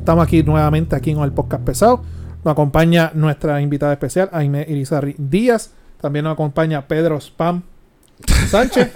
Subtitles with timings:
[0.00, 2.02] Estamos aquí nuevamente aquí en el podcast pesado.
[2.42, 5.72] Nos acompaña nuestra invitada especial, Aime Irizarri Díaz.
[6.00, 7.62] También nos acompaña Pedro Spam
[8.48, 8.90] Sánchez.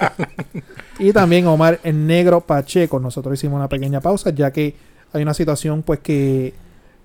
[0.99, 2.99] y también Omar el Negro Pacheco.
[2.99, 4.75] Nosotros hicimos una pequeña pausa ya que
[5.13, 6.55] hay una situación pues que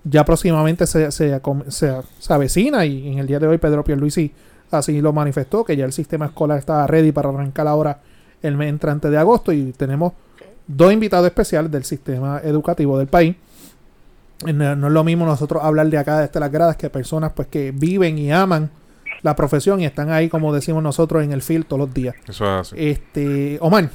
[0.02, 1.38] ya próximamente se, se,
[1.68, 4.32] se, avecina y en el día de hoy Pedro Pierluisi
[4.70, 8.00] así lo manifestó, que ya el sistema escolar estaba ready para arrancar ahora
[8.40, 10.14] el mes entrante de agosto y tenemos
[10.66, 13.36] dos invitados especiales del sistema educativo del país.
[14.44, 17.72] No, es lo mismo nosotros hablar de acá desde las gradas que personas pues que
[17.72, 18.70] viven y aman
[19.22, 22.14] la profesión y están ahí como decimos nosotros en el field todos los días.
[22.26, 22.76] Eso es así.
[22.78, 23.90] Este, Omar,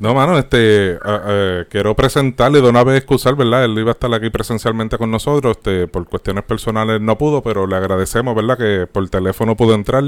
[0.00, 0.98] no, mano, este,
[1.70, 3.64] quiero presentarle de una vez excusar, ¿verdad?
[3.64, 7.66] Él iba a estar aquí presencialmente con nosotros, este, por cuestiones personales no pudo, pero
[7.66, 8.58] le agradecemos, ¿verdad?
[8.58, 10.04] Que por teléfono pudo entrar.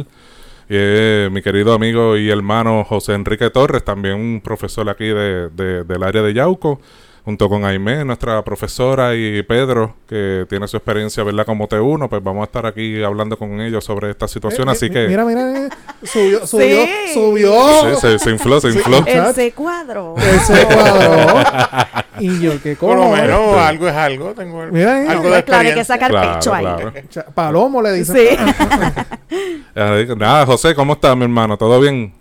[0.69, 6.03] Y mi querido amigo y hermano José Enrique Torres, también un profesor aquí de, del
[6.03, 6.80] área de Yauco
[7.27, 11.44] junto con Aimé, nuestra profesora, y Pedro, que tiene su experiencia, ¿verdad?
[11.44, 14.88] Como T1, pues vamos a estar aquí hablando con ellos sobre esta situación, eh, así
[14.88, 15.08] que...
[15.08, 15.68] Mira, mira,
[16.05, 17.96] subió, subió, subió.
[17.96, 19.05] Sí, se, infló, se infló.
[19.05, 20.14] El se cuadro.
[20.16, 21.41] El se cuadró.
[22.20, 24.33] y yo, ¿qué Por lo menos algo es algo.
[24.33, 26.64] Tengo mira, algo de Claro, hay que sacar pecho ahí.
[27.34, 28.38] Palomo le dice.
[29.28, 29.64] Sí.
[30.16, 31.56] Nada, José, ¿cómo estás, mi hermano?
[31.56, 32.12] ¿Todo bien?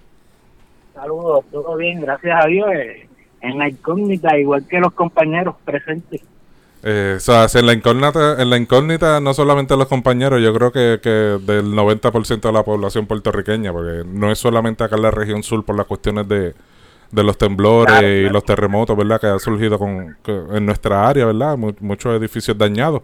[0.96, 2.68] Saludos, todo bien, gracias a Dios.
[2.74, 3.06] Eh
[3.46, 6.22] en la incógnita, igual que los compañeros presentes.
[6.84, 10.72] Eh, o sea, en la incógnita, en la incógnita no solamente los compañeros, yo creo
[10.72, 15.12] que, que del 90% de la población puertorriqueña, porque no es solamente acá en la
[15.12, 16.54] región sur por las cuestiones de,
[17.12, 19.20] de los temblores y los terremotos, ¿verdad?
[19.20, 21.58] Que ha surgido con, en nuestra área, ¿verdad?
[21.58, 23.02] muchos edificios dañados.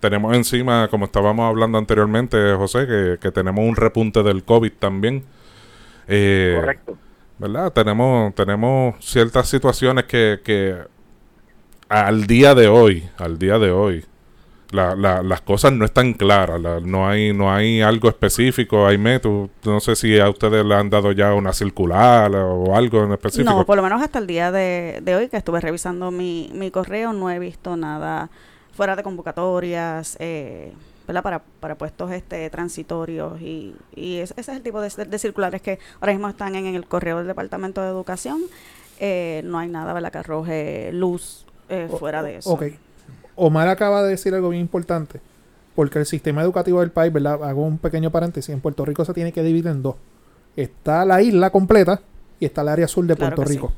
[0.00, 5.22] Tenemos encima, como estábamos hablando anteriormente, José, que, que tenemos un repunte del COVID también.
[6.08, 6.96] Eh, Correcto
[7.40, 7.72] ¿verdad?
[7.72, 10.76] Tenemos, tenemos ciertas situaciones que, que
[11.88, 14.04] al día de hoy, al día de hoy,
[14.72, 19.48] la, la, las cosas no están claras, no hay no hay algo específico, hay método,
[19.64, 23.50] no sé si a ustedes le han dado ya una circular o algo en específico.
[23.50, 26.70] No, por lo menos hasta el día de, de hoy que estuve revisando mi, mi
[26.70, 28.30] correo no he visto nada
[28.72, 30.72] fuera de convocatorias, eh,
[31.22, 36.12] para, para puestos este transitorios y, y ese, es el tipo de, circulares que ahora
[36.12, 38.40] mismo están en, el correo del Departamento de Educación.
[38.98, 40.12] Eh, no hay nada ¿verdad?
[40.12, 42.50] que arroje luz eh, fuera de eso.
[42.50, 42.64] Ok.
[43.36, 45.20] Omar acaba de decir algo bien importante,
[45.74, 47.42] porque el sistema educativo del país, ¿verdad?
[47.42, 49.96] Hago un pequeño paréntesis, en Puerto Rico se tiene que dividir en dos.
[50.56, 52.02] Está la isla completa
[52.38, 53.72] y está el área sur de Puerto Rico.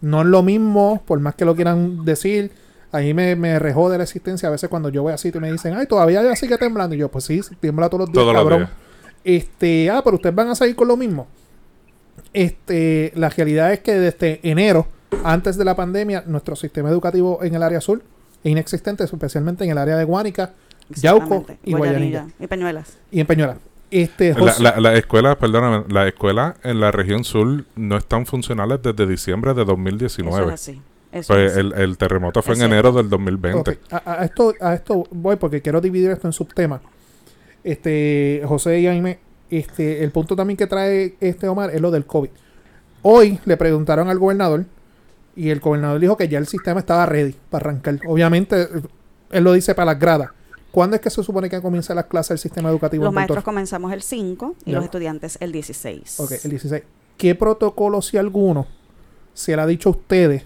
[0.00, 2.50] No es lo mismo, por más que lo quieran decir,
[2.92, 5.42] ahí me, me rejó de la existencia a veces cuando yo voy a sitio y
[5.42, 6.94] me dicen, ay, todavía ya sigue temblando.
[6.94, 8.68] Y yo, pues sí, tiembla todos los días, cabrón.
[9.24, 11.26] Este, ah, pero ustedes van a seguir con lo mismo.
[12.32, 14.86] Este, la realidad es que desde enero,
[15.24, 18.02] antes de la pandemia, nuestro sistema educativo en el área sur
[18.44, 20.52] es inexistente, especialmente en el área de Guánica,
[20.88, 22.26] Yauco y Guayanilla.
[22.38, 22.98] Y Peñuelas.
[23.10, 23.58] Y en Peñuelas.
[23.90, 29.06] Este, la, la, escuela, perdóname, la escuela en la región sur no están funcionales desde
[29.06, 30.36] diciembre de 2019.
[30.38, 30.82] Eso es así.
[31.10, 33.78] Pues el, terremoto fue en enero del 2020.
[33.90, 36.82] A, esto, a esto voy porque quiero dividir esto en subtemas.
[37.64, 39.18] Este, José y Jaime,
[39.50, 42.30] este, el punto también que trae este Omar es lo del COVID.
[43.02, 44.66] Hoy le preguntaron al gobernador
[45.34, 48.00] y el gobernador dijo que ya el sistema estaba ready para arrancar.
[48.06, 48.68] Obviamente,
[49.30, 50.30] él lo dice para las gradas.
[50.70, 53.04] ¿Cuándo es que se supone que comienza las clases del sistema educativo?
[53.04, 56.20] Los maestros comenzamos el 5 y los estudiantes el 16.
[56.20, 56.82] Ok, el 16.
[57.16, 58.66] ¿Qué protocolo, si alguno,
[59.32, 60.44] se le ha dicho a ustedes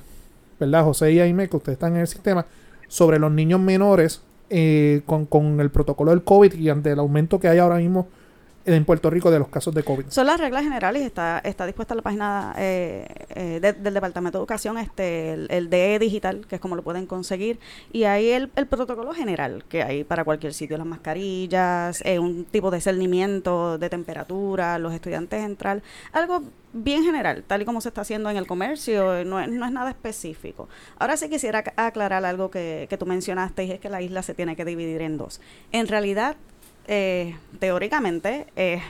[0.67, 0.85] ¿verdad?
[0.85, 2.47] José y Aime, que ustedes están en el sistema,
[2.89, 7.41] sobre los niños menores eh, con, con, el protocolo del COVID y ante el aumento
[7.41, 8.09] que hay ahora mismo
[8.65, 10.07] en Puerto Rico de los casos de COVID.
[10.09, 14.79] Son las reglas generales, está, está dispuesta la página eh, eh, del Departamento de Educación,
[14.79, 17.59] este, el, DE digital, que es como lo pueden conseguir,
[17.93, 22.45] y ahí el, el protocolo general que hay para cualquier sitio, las mascarillas, eh, un
[22.45, 25.83] tipo de cernimiento de temperatura, los estudiantes entrar,
[26.13, 26.43] algo
[26.73, 29.73] bien general, tal y como se está haciendo en el comercio, no es, no es
[29.73, 30.69] nada específico.
[30.99, 34.35] Ahora sí quisiera aclarar algo que, que tú mencionaste, y es que la isla se
[34.35, 35.41] tiene que dividir en dos.
[35.73, 36.37] En realidad,
[36.87, 38.83] eh, teóricamente, eh,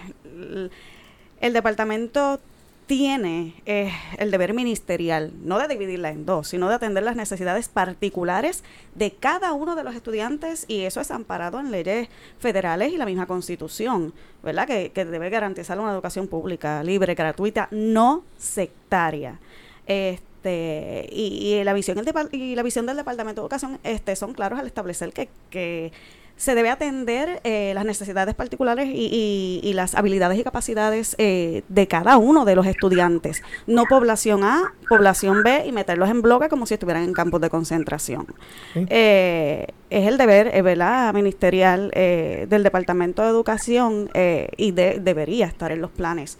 [1.40, 2.40] el departamento
[2.86, 7.68] tiene eh, el deber ministerial, no de dividirla en dos, sino de atender las necesidades
[7.68, 12.08] particulares de cada uno de los estudiantes y eso es amparado en leyes
[12.38, 14.12] federales y la misma constitución,
[14.42, 14.66] ¿verdad?
[14.66, 19.38] Que, debe garantizar una educación pública, libre, gratuita, no sectaria.
[19.86, 21.98] Este, y, la visión
[22.32, 25.92] y la visión del Departamento de Educación este, son claros al establecer que, que
[26.36, 32.18] se debe atender eh, las necesidades particulares y, las habilidades y capacidades eh, de cada
[32.18, 33.42] uno de los estudiantes.
[33.66, 37.48] No población A, población B y meterlos en bloque como si estuvieran en campos de
[37.48, 38.26] concentración.
[38.74, 41.14] Eh, es el deber ¿verdad?
[41.14, 44.10] ministerial del Departamento de Educación
[44.56, 46.38] y debería estar en los planes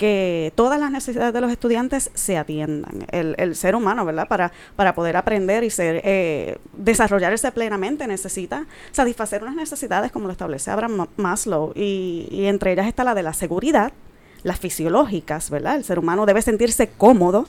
[0.00, 3.04] que todas las necesidades de los estudiantes se atiendan.
[3.12, 4.26] El, ser humano, ¿verdad?
[4.28, 10.32] Para, para poder aprender y ser, eh, desarrollarse plenamente necesita satisfacer unas necesidades como lo
[10.32, 13.92] establece Abraham Maslow y, y entre ellas está la de la seguridad,
[14.42, 15.76] las fisiológicas, ¿verdad?
[15.76, 17.46] El ser humano debe sentirse cómodo,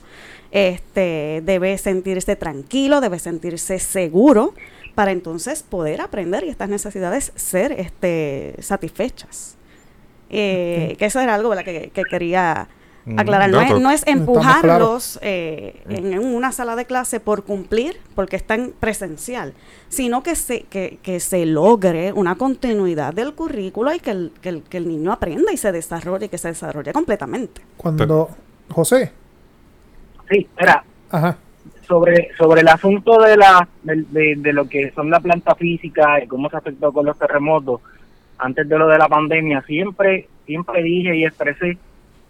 [0.50, 4.52] este, debe sentirse tranquilo, debe sentirse seguro
[4.94, 9.56] para entonces poder aprender y estas necesidades ser este, satisfechas.
[10.34, 12.66] Eh, que eso era algo que, quería
[13.04, 13.50] mm, aclarar.
[13.50, 19.52] No, es, empujarlos eh, en una sala de clase por cumplir, porque está en presencial,
[19.88, 24.88] sino que se, que, se logre una continuidad del currículo y que el, que el,
[24.88, 27.60] niño aprenda y se desarrolle, que se desarrolle completamente.
[27.76, 28.30] Cuando,
[28.70, 29.12] José.
[30.30, 30.82] Sí, era.
[31.86, 36.26] Sobre, sobre el asunto de, la, de, de, lo que son la planta física y
[36.26, 37.82] cómo se afectó con los terremotos,
[38.42, 41.78] antes de lo de la pandemia, siempre, siempre dije y expresé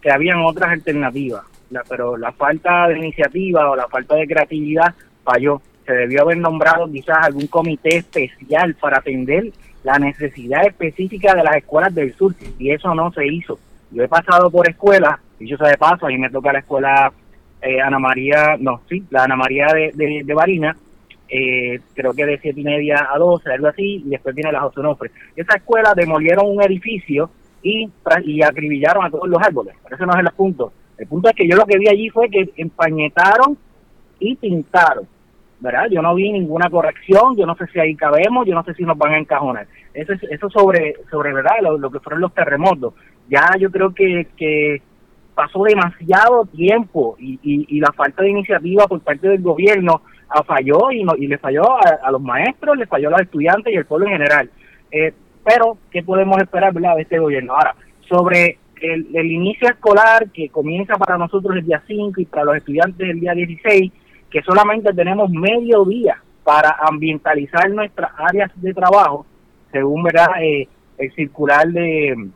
[0.01, 1.43] que habían otras alternativas,
[1.89, 4.95] pero la falta de iniciativa o la falta de creatividad
[5.25, 5.63] falló.
[5.87, 11.57] Se debió haber nombrado quizás algún comité especial para atender la necesidad específica de las
[11.57, 13.59] escuelas del sur y eso no se hizo.
[13.91, 17.13] Yo he pasado por escuelas, yo sé de paso, ahí me toca la escuela
[17.63, 20.77] eh, Ana María, no, sí, la Ana María de, de, de Barina,
[21.35, 24.61] eh, creo que de siete y media a 12, algo así, y después viene la
[24.61, 25.11] José Onofre.
[25.35, 27.31] Esa escuela demolieron un edificio
[27.63, 27.89] y,
[28.25, 29.75] y acribillaron a todos los árboles.
[29.83, 30.75] Pero eso no es el punto.
[30.99, 33.57] El punto es que yo lo que vi allí fue que empañetaron
[34.21, 35.09] y pintaron.
[35.59, 35.87] ¿verdad?
[35.91, 38.83] Yo no vi ninguna corrección, yo no sé si ahí cabemos, yo no sé si
[38.83, 39.67] nos van a encajonar.
[39.95, 41.63] Eso, eso sobre, sobre ¿verdad?
[41.79, 42.93] Lo, que fueron los terremotos.
[43.31, 44.83] Ya yo creo que, que
[45.35, 50.03] pasó demasiado tiempo y, y la falta de iniciativa por parte del gobierno
[50.47, 53.77] falló y, no, y le falló a, los maestros, le falló a los estudiantes y
[53.77, 54.51] al pueblo en general.
[54.91, 55.13] Eh,
[55.45, 56.97] pero, ¿qué podemos esperar ¿verdad?
[56.97, 57.55] de este gobierno?
[57.55, 57.75] Ahora,
[58.09, 63.09] sobre el, inicio escolar que comienza para nosotros el día 5 y para los estudiantes
[63.09, 63.93] el día 16,
[64.31, 69.27] que solamente tenemos medio día para ambientalizar nuestras áreas de trabajo,
[69.71, 70.29] según ¿verdad?
[70.41, 70.69] Eh,
[70.99, 72.31] el circular de,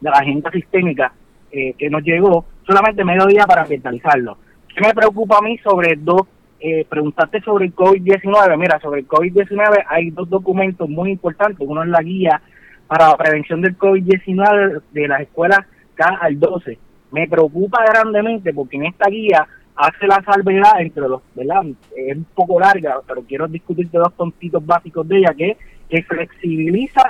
[0.00, 1.12] la agenda sistémica
[1.50, 4.38] eh, que nos llegó, solamente medio día para ambientalizarlo.
[4.74, 6.22] ¿Qué me preocupa a mí sobre dos
[6.60, 8.56] eh, preguntaste sobre el COVID-19.
[8.58, 11.66] Mira, sobre el COVID-19 hay dos documentos muy importantes.
[11.66, 12.40] Uno es la guía
[12.86, 15.60] para la prevención del COVID-19 de las escuelas
[15.94, 16.78] K al 12.
[17.12, 19.46] Me preocupa grandemente porque en esta guía
[19.76, 21.64] hace la salvedad entre los, ¿verdad?
[21.96, 25.56] Es un poco larga, pero quiero discutirte dos puntitos básicos de ella, que,
[25.88, 27.02] que flexibiliza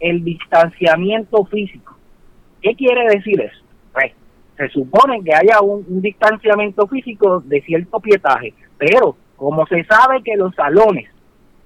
[0.00, 1.96] el distanciamiento físico.
[2.60, 3.67] ¿Qué quiere decir eso?
[4.58, 10.36] Se supone que haya un distanciamiento físico de cierto pietaje, pero como se sabe que
[10.36, 11.08] los salones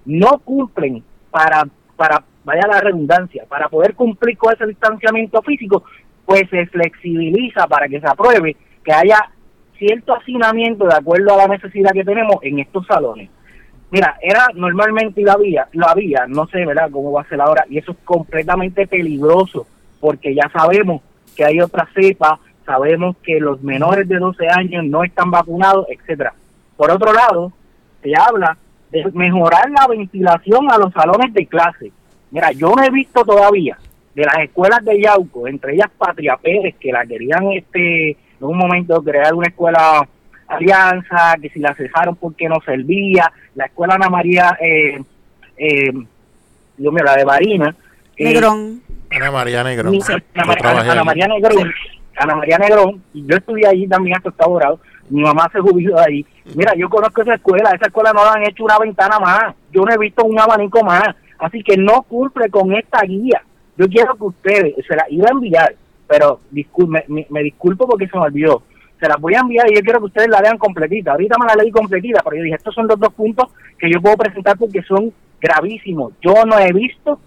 [0.05, 5.83] no cumplen para, para, vaya la redundancia, para poder cumplir con ese distanciamiento físico,
[6.23, 9.29] pues se flexibiliza para que se apruebe que haya
[9.77, 13.29] cierto hacinamiento de acuerdo a la necesidad que tenemos en estos salones.
[13.89, 17.65] Mira, era normalmente lo había, lo había, no sé, ¿verdad?, cómo va a ser ahora,
[17.69, 19.67] y eso es completamente peligroso,
[19.99, 21.01] porque ya sabemos
[21.35, 26.33] que hay otra cepa, sabemos que los menores de 12 años no están vacunados, etcétera.
[26.77, 27.51] Por otro lado,
[28.01, 28.57] se habla
[28.91, 31.91] de mejorar la ventilación a los salones de clase.
[32.31, 33.77] Mira, yo no he visto todavía
[34.13, 38.57] de las escuelas de Yauco, entre ellas Patria Pérez, que la querían este en un
[38.57, 40.07] momento crear una escuela
[40.47, 45.01] alianza, que si la cesaron porque no servía, la escuela Ana María, eh,
[45.57, 45.91] eh,
[46.77, 47.75] Dios mío, la de Barina.
[48.17, 48.81] Eh, Negrón.
[49.09, 49.99] Ana María Negrón.
[50.35, 51.73] Ana, María Negrón.
[52.17, 54.79] Ana María Negrón, yo estudié allí también hasta octavo grado,
[55.09, 56.25] mi mamá se jubiló ahí.
[56.55, 59.83] Mira, yo conozco esa escuela, esa escuela no le han hecho una ventana más, yo
[59.83, 63.41] no he visto un abanico más, así que no cumple con esta guía.
[63.77, 65.75] Yo quiero que ustedes, se la iba a enviar,
[66.07, 68.63] pero disculpe, me, disculpo porque se me olvidó.
[68.99, 71.11] Se las voy a enviar y yo quiero que ustedes la vean completita.
[71.11, 73.99] Ahorita me la leí completita, pero yo dije, estos son los dos puntos que yo
[73.99, 76.13] puedo presentar porque son gravísimos.
[76.21, 77.19] Yo no he visto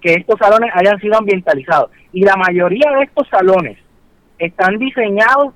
[0.00, 1.90] que estos salones hayan sido ambientalizados.
[2.12, 3.78] Y la mayoría de estos salones
[4.38, 5.54] están diseñados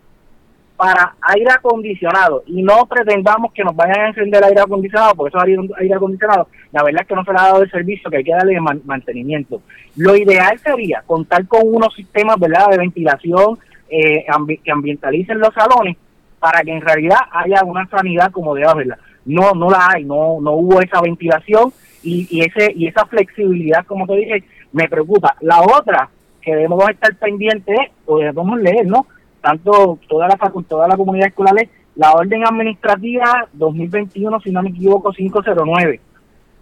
[0.78, 5.44] para aire acondicionado y no pretendamos que nos vayan a encender aire acondicionado porque eso
[5.44, 6.46] es aire acondicionado.
[6.70, 8.60] La verdad es que no se le ha dado el servicio que hay que darle
[8.60, 9.60] mantenimiento.
[9.96, 13.58] Lo ideal sería contar con unos sistemas verdad de ventilación
[13.90, 14.24] eh,
[14.62, 15.96] que ambientalicen los salones
[16.38, 18.98] para que en realidad haya una sanidad como debe haberla.
[19.24, 21.72] No no la hay, no no hubo esa ventilación
[22.04, 25.34] y, y ese y esa flexibilidad, como te dije, me preocupa.
[25.40, 26.08] La otra
[26.48, 27.76] que debemos estar pendientes
[28.06, 29.06] o debemos leer, ¿no?
[29.42, 31.54] Tanto toda la facultad, toda la comunidad escolar
[31.94, 36.00] la orden administrativa 2021, si no me equivoco, 509.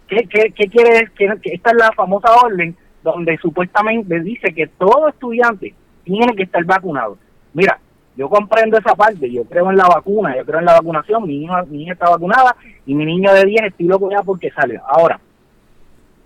[0.07, 1.09] ¿Qué, qué, qué quiere?
[1.15, 6.65] Que esta es la famosa orden donde supuestamente dice que todo estudiante tiene que estar
[6.65, 7.17] vacunado.
[7.53, 7.79] Mira,
[8.15, 11.43] yo comprendo esa parte, yo creo en la vacuna, yo creo en la vacunación, mi
[11.43, 14.81] hija, mi hija está vacunada y mi niño de 10 estoy loco ya porque salió.
[14.87, 15.19] Ahora,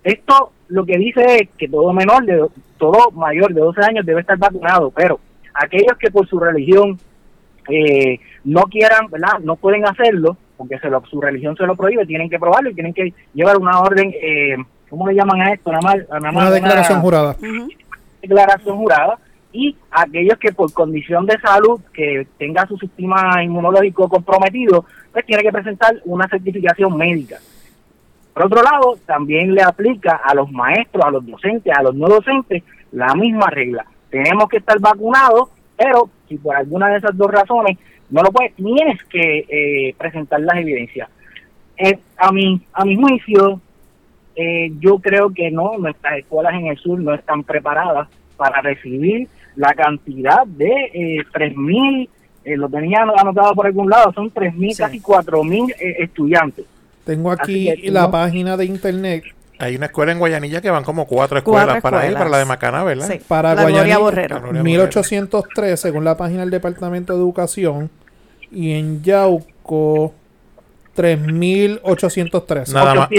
[0.04, 2.46] esto lo que dice es que todo menor, de
[2.78, 5.20] todo mayor de 12 años debe estar vacunado, pero
[5.54, 6.98] aquellos que por su religión
[7.70, 9.40] eh, no quieran, ¿verdad?
[9.44, 12.74] No pueden hacerlo, porque se lo, su religión se lo prohíbe, tienen que probarlo y
[12.74, 14.56] tienen que llevar una orden, eh,
[14.90, 15.72] ¿cómo le llaman a esto?
[15.72, 17.36] Nada más, una declaración jurada.
[18.22, 19.18] Declaración jurada.
[19.54, 25.44] Y aquellos que por condición de salud, que tenga su sistema inmunológico comprometido, pues tiene
[25.44, 27.38] que presentar una certificación médica.
[28.34, 32.08] Por otro lado, también le aplica a los maestros, a los docentes, a los no
[32.08, 33.86] docentes, la misma regla.
[34.10, 37.78] Tenemos que estar vacunados, pero si por alguna de esas dos razones
[38.10, 41.10] no lo puedes, tienes que eh, presentar las evidencias.
[41.78, 43.60] Eh, a mi a mi juicio,
[44.36, 48.08] eh, yo creo que no, nuestras escuelas en el sur no están preparadas
[48.38, 52.10] para recibir la cantidad de eh, 3.000,
[52.58, 56.66] lo tenía anotado por algún lado, son 3.000, casi 4.000 estudiantes.
[57.06, 59.24] Tengo aquí la página de internet
[59.62, 62.46] hay una escuela en Guayanilla que van como cuatro escuelas, para ir, para la de
[62.46, 63.08] Macana, ¿verdad?
[63.08, 63.22] Sí.
[63.28, 64.42] Para Guayanilla, Borrero.
[64.42, 67.92] 1803, según la página del Departamento de Educación.
[68.52, 70.16] Y en Yauco,
[70.96, 72.74] 3803.
[72.74, 73.10] Nada, más,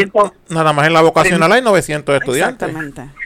[0.49, 2.69] nada más en la vocacional hay 900 estudiantes.
[2.69, 3.23] Exactamente.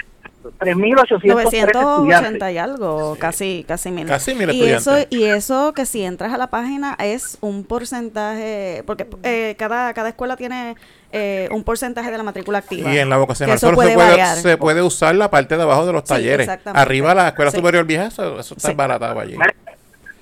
[0.59, 4.07] 3.880 y algo, casi casi mil.
[4.07, 8.83] Casi mil y Eso, y eso que si entras a la página es un porcentaje,
[8.87, 10.77] porque eh, cada, cada escuela tiene
[11.13, 12.93] eh, un porcentaje de la matrícula activa.
[12.93, 15.93] Y en la vocacional solo se, puede, se puede usar la parte de abajo de
[15.93, 16.49] los talleres.
[16.65, 19.37] Arriba la escuela superior vieja, eso, está baratado allí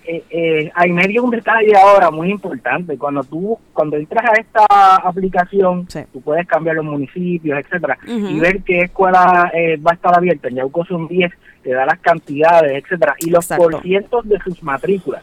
[0.06, 2.98] eh, eh, hay medio un detalle ahora muy importante.
[2.98, 8.62] Cuando tú, cuando entras a esta aplicación, tú puedes cambiar los municipios, etcétera, y ver
[8.62, 10.48] qué escuela eh, va a estar abierta.
[10.48, 11.32] En Yauco son 10,
[11.62, 15.22] te da las cantidades, etcétera, y los porcientos de sus matrículas.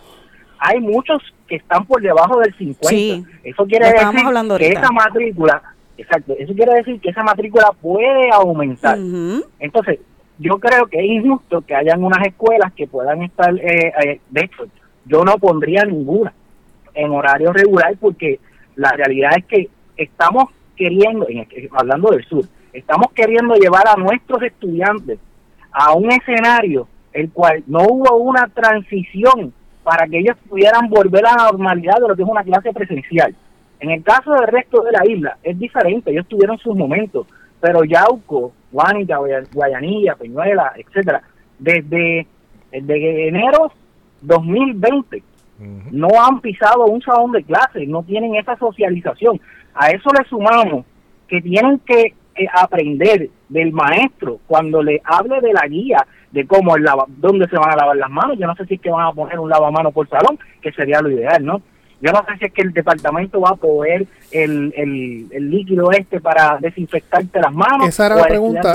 [0.58, 3.30] Hay muchos que están por debajo del 50.
[3.44, 5.62] eso quiere decir que esa matrícula,
[5.98, 8.98] exacto, eso quiere decir que esa matrícula puede aumentar.
[9.60, 10.00] Entonces,
[10.42, 14.42] yo creo que es injusto que hayan unas escuelas que puedan estar, eh, eh, de
[14.42, 14.66] hecho,
[15.06, 16.34] yo no pondría ninguna
[16.94, 18.40] en horario regular porque
[18.76, 20.46] la realidad es que estamos
[20.76, 21.28] queriendo,
[21.74, 25.20] hablando del sur, estamos queriendo llevar a nuestros estudiantes
[25.72, 31.36] a un escenario el cual no hubo una transición para que ellos pudieran volver a
[31.36, 33.36] la normalidad de lo que es una clase presencial.
[33.80, 37.28] En el caso del resto de la isla es diferente, ellos tuvieron sus momentos,
[37.60, 39.18] pero Yauco, Guánica,
[39.54, 41.22] Guayanilla, Peñuela, etcétera,
[41.60, 42.26] desde,
[42.72, 43.72] desde enero
[44.22, 45.24] 2020
[45.92, 49.40] no han pisado un salón de clase, no tienen esa socialización.
[49.76, 50.86] A eso le sumamos
[51.28, 56.76] que tienen que eh, aprender del maestro cuando le hable de la guía de cómo
[56.76, 58.38] el lava, dónde se van a lavar las manos.
[58.40, 61.02] Yo no sé si es que van a poner un lavamano por salón, que sería
[61.02, 61.62] lo ideal, ¿no?
[62.02, 66.20] Yo no sé si es que el departamento va a proveer el, el, líquido este
[66.20, 67.88] para desinfectarte las manos.
[67.88, 68.74] Esa era la pregunta.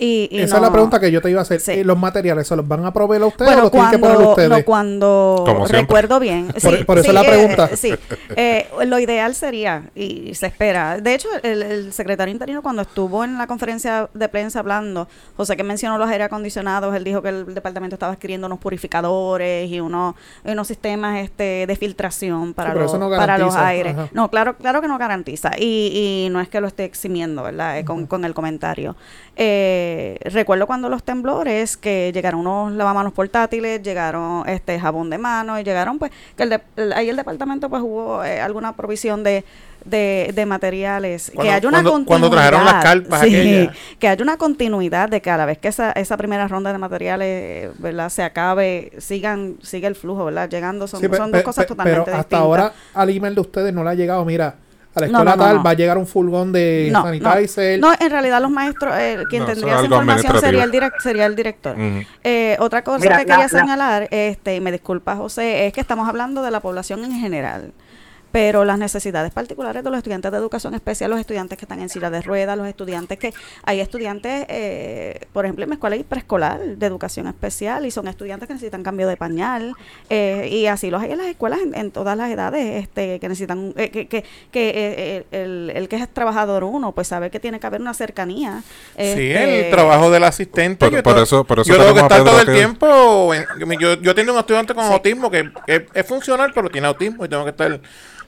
[0.00, 1.60] Esa es la pregunta que yo te iba a hacer.
[1.68, 4.16] Eh, ¿Los materiales se los van a proveer a ustedes o los tienen que poner
[4.16, 4.48] ustedes?
[4.48, 6.48] No, cuando recuerdo bien.
[6.86, 7.68] por, eso es la pregunta.
[7.70, 7.94] Eh, sí,
[8.36, 10.98] eh, lo ideal sería, y se espera.
[10.98, 15.64] De hecho, el, secretario interino, cuando estuvo en la conferencia de prensa hablando, José que
[15.64, 20.14] mencionó los aire acondicionados, él dijo que el departamento estaba adquiriendo unos purificadores y unos,
[20.44, 23.96] unos sistemas este, de filtración para, los, para los aires.
[24.12, 25.52] No, claro, claro que no garantiza.
[25.58, 27.84] Y, y no es que lo esté eximiendo, ¿verdad?
[27.84, 28.96] con, con el comentario.
[29.42, 35.58] Eh, recuerdo cuando los temblores que llegaron unos lavamanos portátiles, llegaron este jabón de mano
[35.58, 39.46] y llegaron pues que el ahí el departamento pues hubo eh, alguna provisión de,
[39.86, 41.32] de, materiales.
[41.40, 45.38] Que haya una continuidad cuando trajeron las carpas que haya una continuidad de que a
[45.38, 49.94] la vez que esa, esa primera ronda de materiales verdad se acabe sigan sigue el
[49.94, 53.72] flujo verdad llegando son, son dos cosas totalmente pero hasta ahora al email de ustedes
[53.72, 54.56] no le ha llegado mira
[54.94, 57.78] a la escuela tal va a llegar un furgón de sanitizer.
[57.80, 57.92] No.
[57.98, 61.76] en realidad los maestros, eh, quien tendría esa información sería el, sería el director.
[62.24, 66.42] eh, otra cosa que quería señalar, este, y me disculpa José, es que estamos hablando
[66.42, 67.72] de la población en general.
[68.32, 71.88] Pero las necesidades particulares de los estudiantes de educación especial, los estudiantes que están en
[71.88, 73.34] silla de ruedas, los estudiantes que
[73.64, 78.08] hay estudiantes, eh, por ejemplo, en mi escuela hay preescolar de educación especial y son
[78.08, 79.74] estudiantes que necesitan cambio de pañal
[80.08, 83.74] eh, y así los hay en las escuelas en, todas las edades este, que necesitan,
[83.76, 87.66] eh, que, que, que el, el, que es trabajador uno, pues sabe que tiene que
[87.66, 88.62] haber una cercanía.
[88.96, 90.88] sí, este, el trabajo del asistente.
[90.88, 93.32] Por, por eso, por eso yo tengo que estar todo el tiempo.
[93.80, 97.28] yo, yo tengo un estudiante con autismo que, que es funcional, pero tiene autismo y
[97.28, 97.80] tengo que estar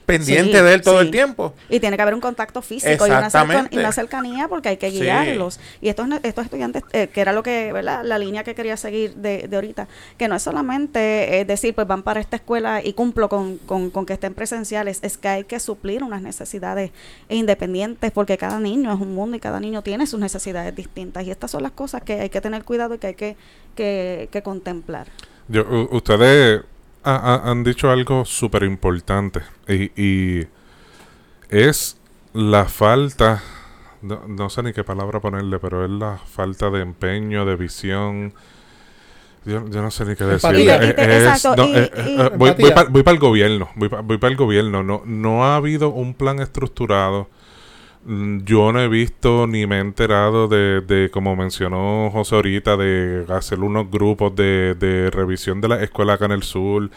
[0.05, 1.53] pendiente de él todo el tiempo.
[1.69, 5.59] Y tiene que haber un contacto físico y una, cercanía porque hay que guiarlos.
[5.81, 8.03] Y estos, estos estudiantes, eh, que era lo que, ¿verdad?
[8.03, 11.87] La línea que quería seguir de, de ahorita, que no es solamente eh, decir, pues
[11.87, 15.43] van para esta escuela y cumplo con, con, con, que estén presenciales, es que hay
[15.43, 16.91] que suplir unas necesidades
[17.29, 21.25] independientes porque cada niño es un mundo y cada niño tiene sus necesidades distintas.
[21.25, 23.35] Y estas son las cosas que hay que tener cuidado y que hay que,
[23.75, 25.07] que, que contemplar.
[25.47, 26.61] Yo, ustedes
[27.03, 30.47] han dicho algo súper importante y,
[31.49, 31.97] es
[32.33, 33.43] la falta,
[34.01, 38.33] no, sé ni qué palabra ponerle, pero es la falta de empeño, de visión.
[39.45, 40.49] Yo, no sé ni qué decir.
[42.37, 44.81] voy, para el gobierno, voy, voy para el gobierno.
[44.83, 47.29] No, no ha habido un plan estructurado
[48.05, 53.25] yo no he visto ni me he enterado de, de como mencionó José ahorita, de
[53.29, 56.89] hacer unos grupos de, de revisión de la escuela acá en el sur.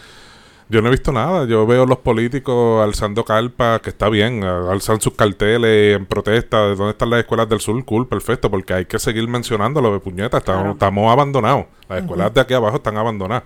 [0.69, 1.47] Yo no he visto nada.
[1.47, 6.75] Yo veo los políticos alzando carpas, que está bien, alzan sus carteles en protesta de
[6.75, 7.85] dónde están las escuelas del sur.
[7.85, 10.41] Cool, perfecto, porque hay que seguir mencionándolo de puñetas.
[10.41, 11.67] Estamos, estamos abandonados.
[11.89, 13.45] Las escuelas de aquí abajo están abandonadas.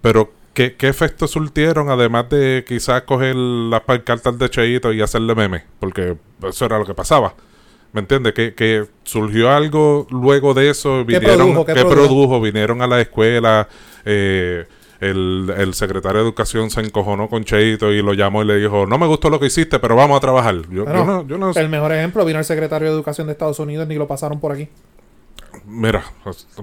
[0.00, 5.34] Pero ¿Qué, ¿Qué efectos surtieron además de quizás coger las pancartas de Cheito y hacerle
[5.34, 5.64] meme?
[5.78, 6.16] Porque
[6.48, 7.34] eso era lo que pasaba.
[7.92, 8.32] ¿Me entiendes?
[8.32, 11.04] Que, que surgió algo luego de eso.
[11.04, 12.40] Vinieron, ¿Qué produjo?
[12.40, 13.68] Vinieron a la escuela.
[14.06, 14.64] Eh,
[15.00, 18.86] el, el, secretario de Educación se encojonó con Cheito y lo llamó y le dijo,
[18.86, 20.54] no me gustó lo que hiciste, pero vamos a trabajar.
[20.70, 20.86] Yo,
[21.26, 24.06] yo no, el mejor ejemplo vino el secretario de Educación de Estados Unidos ni lo
[24.06, 24.70] pasaron por aquí.
[25.66, 26.04] Mira,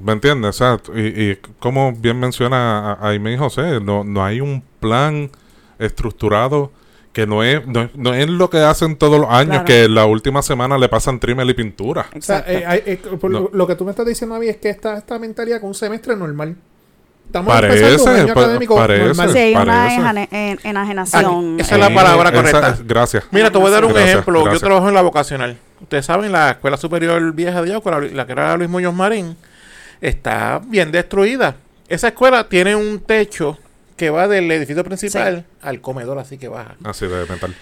[0.02, 0.62] ¿me entiendes?
[0.96, 5.30] y, como bien menciona Aime y José, no, no hay un plan
[5.78, 6.72] estructurado
[7.12, 10.78] que no es, no, es lo que hacen todos los años, que la última semana
[10.78, 12.08] le pasan trímel y pintura.
[12.48, 13.00] Eh,
[13.52, 15.76] lo que tú me estás diciendo a mí es que esta, esta mentalidad con un
[15.76, 16.56] semestre normal.
[17.26, 20.28] Estamos parece, un año académico parece, Sí, hay una
[20.64, 21.60] enajenación.
[21.60, 22.78] esa es la palabra correcta.
[22.86, 23.26] gracias.
[23.32, 24.52] Mira, te voy a dar un ejemplo.
[24.52, 28.32] Yo trabajo en la vocacional ustedes saben, la Escuela Superior Vieja de Yauco, la, que
[28.32, 29.38] era Luis Muñoz Marín,
[30.02, 31.56] está bien destruida.
[31.88, 33.58] Esa escuela tiene un techo
[33.96, 36.76] que va del edificio principal al comedor, así que baja.
[36.84, 37.56] Así de metal.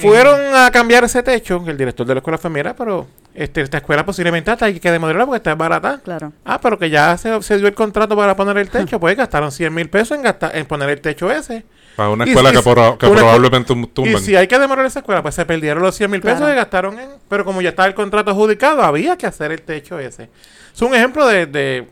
[0.00, 4.04] Fueron a cambiar ese techo, el director de la escuela enfermera, pero este, esta escuela
[4.04, 6.00] posiblemente hasta hay que demolerla porque está barata.
[6.04, 6.32] Claro.
[6.44, 9.74] Ah, pero que ya se, dio el contrato para poner el techo, pues gastaron 100
[9.74, 11.64] mil pesos en, gastar, en poner el techo ese.
[11.98, 14.14] Para una escuela que, probablemente tumben.
[14.14, 16.54] Y si hay que demorar esa escuela, pues se perdieron los 100 mil pesos y
[16.54, 17.08] gastaron en...
[17.28, 20.28] Pero como ya estaba el contrato adjudicado, había que hacer el techo ese.
[20.72, 21.88] Es un ejemplo de...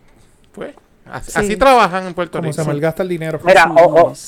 [0.52, 0.76] pues,
[1.10, 2.52] así, trabajan en Puerto Rico.
[2.52, 3.40] se malgasta el dinero.
[3.42, 3.68] Mira,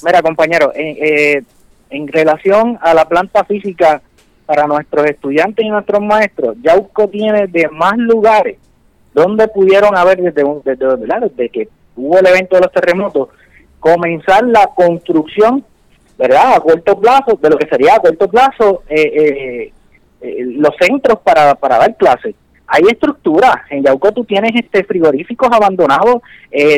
[0.05, 1.45] mira compañero, eh,
[1.91, 4.03] en relación a la planta física
[4.47, 8.57] para nuestros estudiantes y nuestros maestros, Yauco tiene de más lugares
[9.15, 13.29] donde pudieron haber desde, desde, desde que hubo el evento de los terremotos,
[13.81, 15.65] comenzar la construcción,
[16.19, 16.55] ¿verdad?
[16.55, 19.73] A corto plazo, de lo que sería a corto plazo, eh, eh,
[20.21, 22.35] eh, los centros para, para dar clases.
[22.67, 23.65] Hay estructura.
[23.71, 26.17] En Yauco tú tienes este frigoríficos abandonados,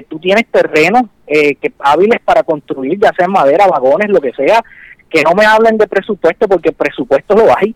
[0.08, 4.62] tú tienes terrenos que hábiles para construir, ya sea madera, vagones, lo que sea.
[5.08, 7.74] Que no me hablen de presupuesto porque presupuesto lo hay.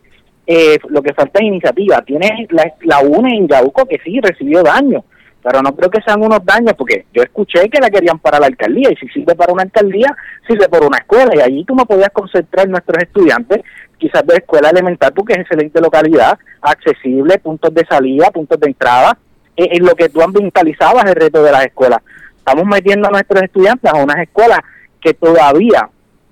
[0.91, 2.03] lo que falta es iniciativa.
[2.03, 5.03] Tienes la, la UNE en Yauco que sí recibió daño
[5.45, 8.47] pero no creo que sean unos daños, porque yo escuché que la querían para la
[8.47, 10.17] alcaldía, y si sirve para una alcaldía,
[10.49, 13.61] sirve para una escuela, y allí tú no podías concentrar nuestros estudiantes,
[13.99, 19.19] quizás de escuela elemental, porque es excelente localidad, accesible, puntos de salida, puntos de entrada,
[19.55, 22.01] en, lo que tú ambientalizabas el reto de las escuelas.
[22.39, 24.61] Estamos metiendo a nuestros estudiantes a unas escuelas
[24.99, 25.91] que todavía,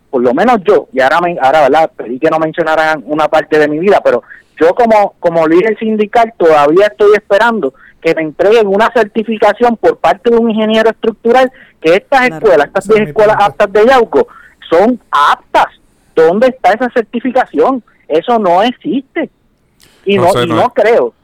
[0.09, 1.91] por lo menos yo, y ahora, me, ahora ¿verdad?
[1.95, 4.23] pedí que no mencionaran una parte de mi vida, pero
[4.59, 10.31] yo como, como líder sindical todavía estoy esperando que me entreguen una certificación por parte
[10.31, 14.27] de un ingeniero estructural que estas escuelas, estas 10 escuelas aptas de Yauco,
[14.69, 15.67] son aptas.
[16.15, 17.83] ¿Dónde está esa certificación?
[18.09, 19.31] Eso no existe.
[20.05, 21.15] Y no, y no, creo.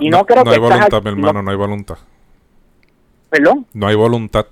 [0.00, 1.98] y no, creo no hay voluntad, mi hermano, no hay voluntad.
[3.28, 3.66] ¿Perdón?
[3.72, 4.46] No hay voluntad.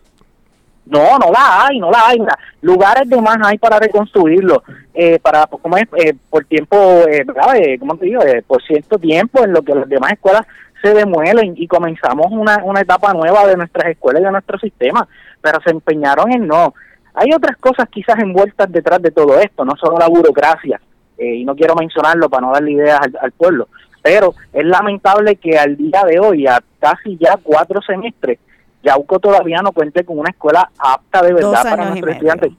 [0.87, 2.19] No, no la hay, no la hay.
[2.63, 4.63] lugares de más hay para reconstruirlo,
[4.93, 5.85] eh, para, ¿cómo es?
[5.97, 6.77] Eh, por tiempo,
[7.09, 8.23] eh, eh ¿cómo te digo?
[8.23, 10.47] Eh, por cierto tiempo en lo que las demás escuelas
[10.83, 15.07] se demuelen y comenzamos una, una etapa nueva de nuestras escuelas y de nuestro sistema,
[15.41, 16.75] pero se empeñaron en no.
[17.15, 20.81] Hay otras cosas quizás envueltas detrás de todo esto, no solo la burocracia,
[21.19, 23.69] eh, y no quiero mencionarlo para no darle ideas al, pueblo,
[24.03, 28.39] pero es lamentable que al día de hoy, a casi ya cuatro semestres,
[28.83, 32.53] Yauco todavía no cuente con una escuela apta de verdad para nuestros estudiantes.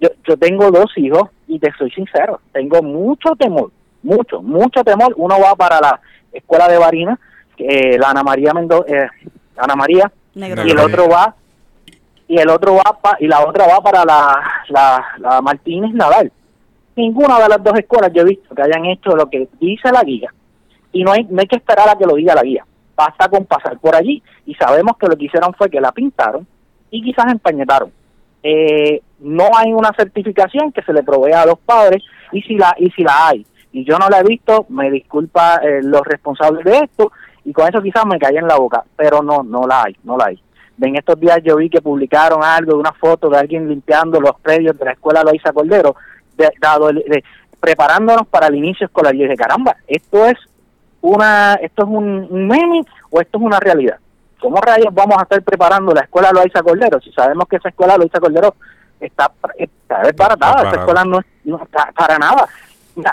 [0.00, 3.70] Yo, yo tengo dos hijos y te soy sincero, tengo mucho temor,
[4.02, 5.14] mucho, mucho temor.
[5.16, 6.00] Uno va para la
[6.32, 7.18] escuela de Barina,
[7.58, 9.08] eh, la Ana María Mendoza, eh,
[9.56, 11.34] Ana María, y el otro va
[12.26, 16.32] y el otro va pa, y la otra va para la, la, la Martínez Nadal.
[16.96, 20.02] Ninguna de las dos escuelas yo he visto que hayan hecho lo que dice la
[20.02, 20.32] guía
[20.92, 22.64] y no hay, no hay que esperar a que lo diga la guía.
[22.96, 26.46] Basta con pasar por allí y sabemos que lo que hicieron fue que la pintaron
[26.90, 27.92] y quizás empañetaron.
[28.42, 32.74] Eh, no hay una certificación que se le provea a los padres y si la
[32.78, 36.64] y si la hay y yo no la he visto, me disculpa eh, los responsables
[36.64, 37.10] de esto
[37.44, 40.16] y con eso quizás me cae en la boca, pero no, no la hay, no
[40.16, 40.42] la hay.
[40.80, 44.38] En estos días yo vi que publicaron algo de una foto de alguien limpiando los
[44.40, 45.94] predios de la escuela Loisa Cordero,
[46.60, 46.90] dado
[47.60, 49.14] preparándonos para el inicio escolar.
[49.14, 50.36] Y dije, caramba, esto es
[51.00, 53.98] una, esto es un meme o esto es una realidad.
[54.40, 57.96] ¿Cómo rayos vamos a estar preparando la escuela Loisa Cordero si sabemos que esa escuela
[57.96, 58.56] Loisa Cordero
[59.00, 62.48] está, está desbaratada, esa escuela no, no está para nada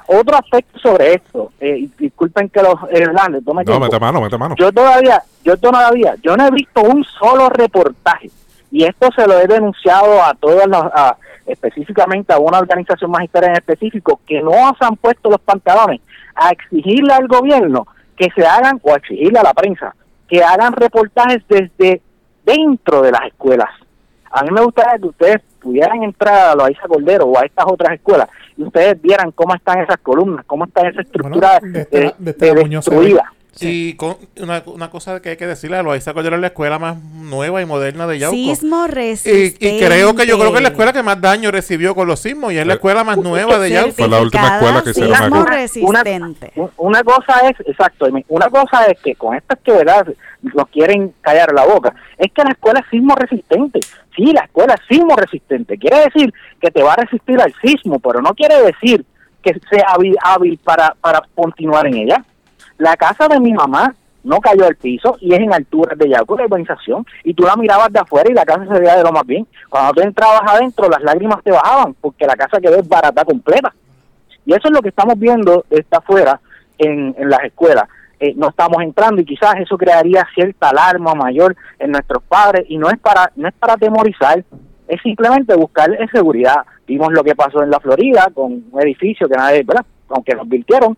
[0.07, 4.55] otro aspecto sobre esto, eh, disculpen que los irlandes, no, mete mano, mete mano.
[4.57, 8.29] Yo todavía, yo todavía, yo no he visto un solo reportaje
[8.71, 11.15] y esto se lo he denunciado a todas las,
[11.45, 16.01] específicamente a una organización magistrada en específico que no se han puesto los pantalones
[16.35, 19.95] a exigirle al gobierno que se hagan o a exigirle a la prensa
[20.29, 22.01] que hagan reportajes desde
[22.45, 23.69] dentro de las escuelas.
[24.31, 27.93] A mí me gustaría que ustedes pudieran entrar a Loaiza Cordero o a estas otras
[27.95, 28.29] escuelas
[28.63, 33.33] ustedes vieran cómo están esas columnas, cómo está esa estructura de, destruida.
[33.53, 36.79] Sí, con una, una, cosa que hay que decirle, a Loaiza Cordero es la escuela
[36.79, 38.35] más nueva y moderna de Yauco.
[38.35, 39.75] Sismo resistente.
[39.75, 42.21] Y, creo que yo creo que es la escuela que más daño recibió con los
[42.21, 43.91] sismos y es la escuela más nueva de Yauco.
[43.91, 46.53] Fue la última escuela que hicieron Sismo resistente.
[46.55, 50.07] Una, una, cosa es, exacto, una cosa es que con estas que verdad
[50.41, 53.79] nos quieren callar la boca, es que la escuela es sismo resistente.
[54.15, 55.77] Sí, la escuela es sismo resistente.
[55.77, 59.05] Quiere decir que te va a resistir al sismo, pero no quiere decir
[59.43, 62.25] que sea hábil, hábil para, para continuar en ella.
[62.81, 66.35] La casa de mi mamá no cayó al piso y es en alturas de Yaco,
[66.35, 69.11] la urbanización, y tú la mirabas de afuera y la casa se veía de lo
[69.11, 69.45] más bien.
[69.69, 73.71] Cuando tú entrabas adentro, las lágrimas te bajaban porque la casa quedó barata completa.
[74.47, 76.41] Y eso es lo que estamos viendo desde afuera
[76.79, 77.87] en, en las escuelas.
[78.19, 82.79] Eh, no estamos entrando y quizás eso crearía cierta alarma mayor en nuestros padres y
[82.79, 84.43] no es para no es para temorizar
[84.87, 89.35] es simplemente buscar seguridad vimos lo que pasó en la Florida con un edificio que
[89.35, 90.95] nadie verdad aunque nos virtieron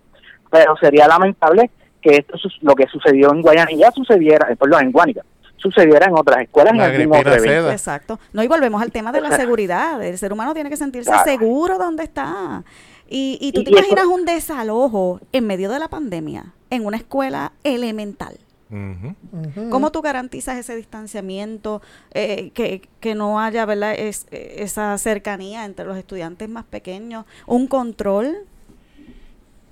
[0.53, 5.23] pero sería lamentable que esto lo que sucedió en Guayanilla sucediera eh, perdón en Guanica
[5.57, 8.19] sucediera en otras escuelas en otro Exacto.
[8.33, 10.03] No, y volvemos al tema de la seguridad.
[10.03, 12.65] El ser humano tiene que sentirse seguro donde está.
[13.07, 17.53] Y, y tú te imaginas un desalojo en medio de la pandemia en una escuela
[17.63, 18.37] elemental.
[19.69, 23.93] ¿Cómo tú garantizas ese distanciamiento, eh, que, que, no haya ¿verdad?
[23.95, 28.35] Es, esa cercanía entre los estudiantes más pequeños, un control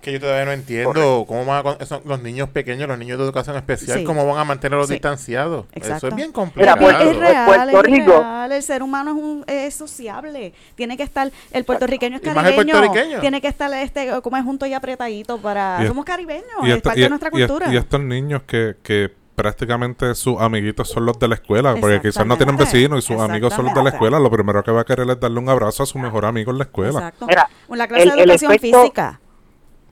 [0.01, 3.23] que yo todavía no entiendo cómo van a, son los niños pequeños, los niños de
[3.23, 5.65] educación especial, cómo van a mantenerlos distanciados.
[5.73, 6.89] Eso es bien complicado.
[6.89, 8.51] es real, es real.
[8.51, 10.53] El ser humano es, un, es sociable.
[10.75, 13.21] Tiene que estar, el puertorriqueño es caribeño.
[13.21, 15.85] Tiene que estar este, como es junto y apretadito para.
[15.87, 17.71] somos caribeños, es parte de nuestra cultura.
[17.71, 22.25] Y, estos niños que, que prácticamente sus amiguitos son los de la escuela, porque quizás
[22.25, 24.81] no tienen vecinos y sus amigos son los de la escuela, lo primero que va
[24.81, 26.99] a querer es darle un abrazo a su mejor amigo en la escuela.
[26.99, 27.27] Exacto.
[27.27, 29.19] Mira, una clase de educación física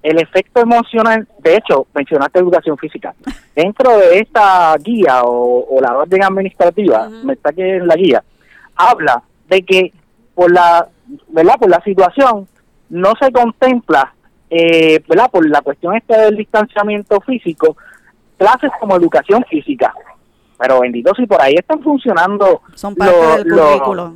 [0.02, 3.14] el efecto emocional, de hecho, mencionaste educación física.
[3.56, 8.24] Dentro de esta guía o, la orden administrativa, me está que es la guía,
[8.76, 9.94] habla de que
[10.34, 10.88] por la,
[11.28, 11.56] ¿verdad?
[11.60, 12.48] Por la situación
[12.90, 14.14] no se contempla,
[14.50, 15.30] eh, ¿verdad?
[15.30, 17.76] Por la cuestión esta del distanciamiento físico,
[18.38, 19.94] clases como educación física.
[20.58, 22.62] Pero bendito si por ahí están funcionando.
[22.76, 24.14] Son parte del currículo.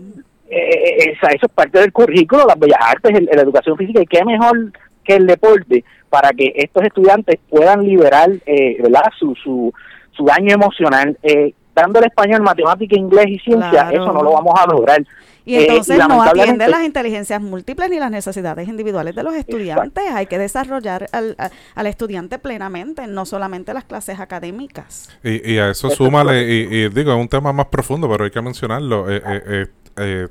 [0.50, 4.06] Eh, eh, esa, eso es parte del currículo, las bellas artes, la educación física, y
[4.06, 4.72] qué mejor
[5.04, 9.12] que el deporte para que estos estudiantes puedan liberar eh, ¿verdad?
[9.18, 9.74] Su, su,
[10.12, 11.18] su daño emocional.
[11.24, 15.04] Eh, dándole español, matemática, inglés y ciencia, eso no lo vamos a lograr.
[15.46, 20.04] Y entonces eh, no atiende las inteligencias múltiples ni las necesidades individuales de los estudiantes.
[20.14, 21.36] Hay que desarrollar al,
[21.76, 25.10] al, estudiante plenamente, no solamente las clases académicas.
[25.24, 28.32] Y, y a eso súmale, y, y, digo, es un tema más profundo, pero hay
[28.32, 29.08] que mencionarlo.
[29.10, 30.28] Eh,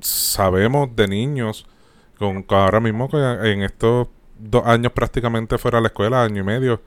[0.00, 1.66] sabemos de niños
[2.22, 4.08] con, ahora mismo en estos
[4.38, 6.80] dos años prácticamente fuera de la escuela, año y medio,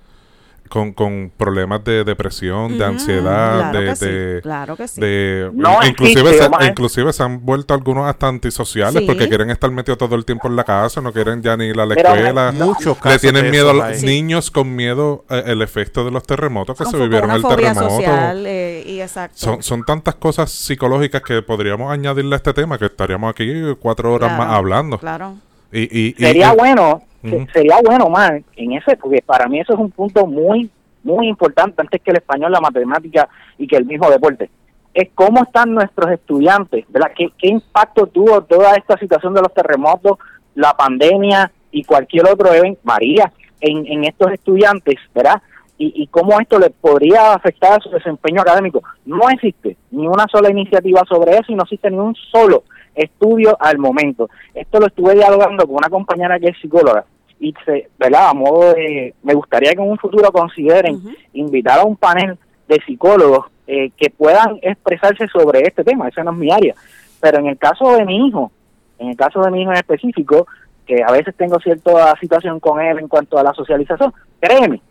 [0.69, 5.01] con, con problemas de depresión, de ansiedad, claro de, que sí, de, claro que sí.
[5.01, 9.06] de- No inclusive, existe, se, inclusive se han vuelto algunos hasta antisociales Sí.
[9.08, 11.80] porque quieren estar metidos todo el tiempo en la casa, no quieren ya ni ir
[11.80, 12.51] a la Pero, escuela.
[12.51, 16.12] Muchos Le casos tienen de miedo a los niños con miedo eh, el efecto de
[16.12, 17.89] los terremotos que Con se vivieron una el terremoto.
[17.89, 19.38] social eh, y exacto.
[19.38, 23.45] Son, son tantas cosas psicológicas que podríamos añadirle a este tema que estaríamos aquí
[23.80, 24.97] cuatro horas Claro, más hablando.
[24.97, 25.36] Claro.
[25.71, 27.04] Y, y- y- sería y- bueno
[27.53, 30.69] sería bueno más en ese porque para mí eso es un punto muy
[31.03, 34.49] muy importante antes que el español la matemática y que el mismo deporte.
[34.93, 39.53] Es cómo están nuestros estudiantes verdad qué, qué impacto tuvo toda esta situación de los
[39.53, 40.17] terremotos
[40.55, 45.41] la pandemia y cualquier otro evento María en, en estos estudiantes verdad
[45.77, 48.81] y, y cómo esto les podría afectar a su desempeño académico.
[49.05, 52.63] No existe ni una sola iniciativa sobre eso y no existe ni un solo
[52.95, 54.29] estudio al momento.
[54.53, 57.05] Esto lo estuve dialogando con una compañera que es psicóloga
[57.39, 58.29] y se, ¿verdad?
[58.29, 61.01] A modo de, me gustaría que en un futuro consideren
[61.33, 66.31] invitar a un panel de psicólogos eh, que puedan expresarse sobre este tema, esa no
[66.31, 66.75] es mi área.
[67.19, 68.51] Pero en el caso de mi hijo,
[68.99, 70.47] en el caso de mi hijo en específico,
[70.85, 74.81] que a veces tengo cierta situación con él en cuanto a la socialización, créeme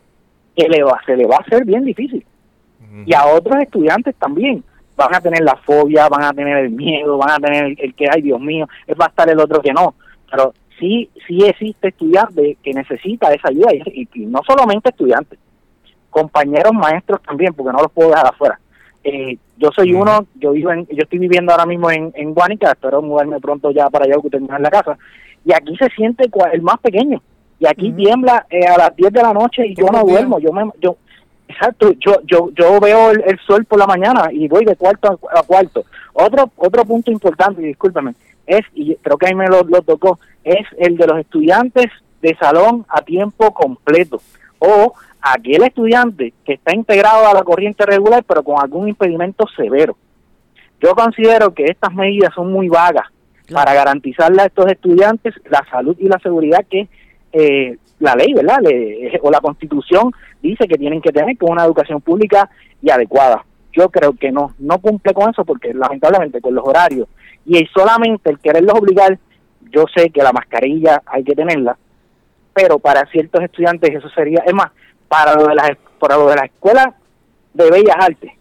[0.57, 2.25] que le va, se le va a hacer bien difícil
[3.07, 4.63] y a otros estudiantes también.
[4.97, 7.95] Van a tener la fobia, van a tener el miedo, van a tener el, el
[7.95, 9.95] que, ay Dios mío, es va a estar el otro que no.
[10.31, 15.39] Pero sí, sí existe estudiante que necesita esa ayuda y, y no solamente estudiantes,
[16.11, 18.61] compañeros maestros también, porque no los puedo dejar afuera.
[19.03, 22.71] Eh, yo soy uno, yo vivo en, yo estoy viviendo ahora mismo en, en Guánica,
[22.71, 24.97] espero mudarme pronto ya para allá terminar la casa,
[25.45, 27.23] y aquí se siente el más pequeño,
[27.59, 30.53] y aquí tiembla eh, a las 10 de la noche y yo no duermo, yo
[30.53, 30.97] me, yo,
[31.47, 35.09] Exacto, yo yo yo veo el, el sol por la mañana y voy de cuarto
[35.09, 35.85] a, a cuarto.
[36.15, 38.15] Otro otro punto importante, y discúlpeme,
[38.47, 41.87] es, y creo que ahí me lo, lo tocó, es el de los estudiantes
[42.23, 44.21] de salón a tiempo completo
[44.59, 49.97] o aquel estudiante que está integrado a la corriente regular pero con algún impedimento severo.
[50.81, 53.07] Yo considero que estas medidas son muy vagas
[53.47, 53.65] Claro.
[53.67, 56.89] para garantizarle a estos estudiantes la salud y la seguridad que
[57.33, 58.57] eh, la ley, ¿verdad?
[58.63, 62.49] Le- o la constitución dice que tienen que tener con una educación pública
[62.81, 63.45] y adecuada.
[63.75, 67.07] Yo creo que no, no cumple con eso porque lamentablemente con los horarios
[67.47, 69.19] y solamente el quererlos obligar,
[69.71, 71.77] yo sé que la mascarilla hay que tenerla,
[72.53, 74.71] pero para ciertos estudiantes eso sería, es más,
[75.09, 76.89] para lo de las, para lo de las escuelas
[77.53, 78.33] de bellas artes,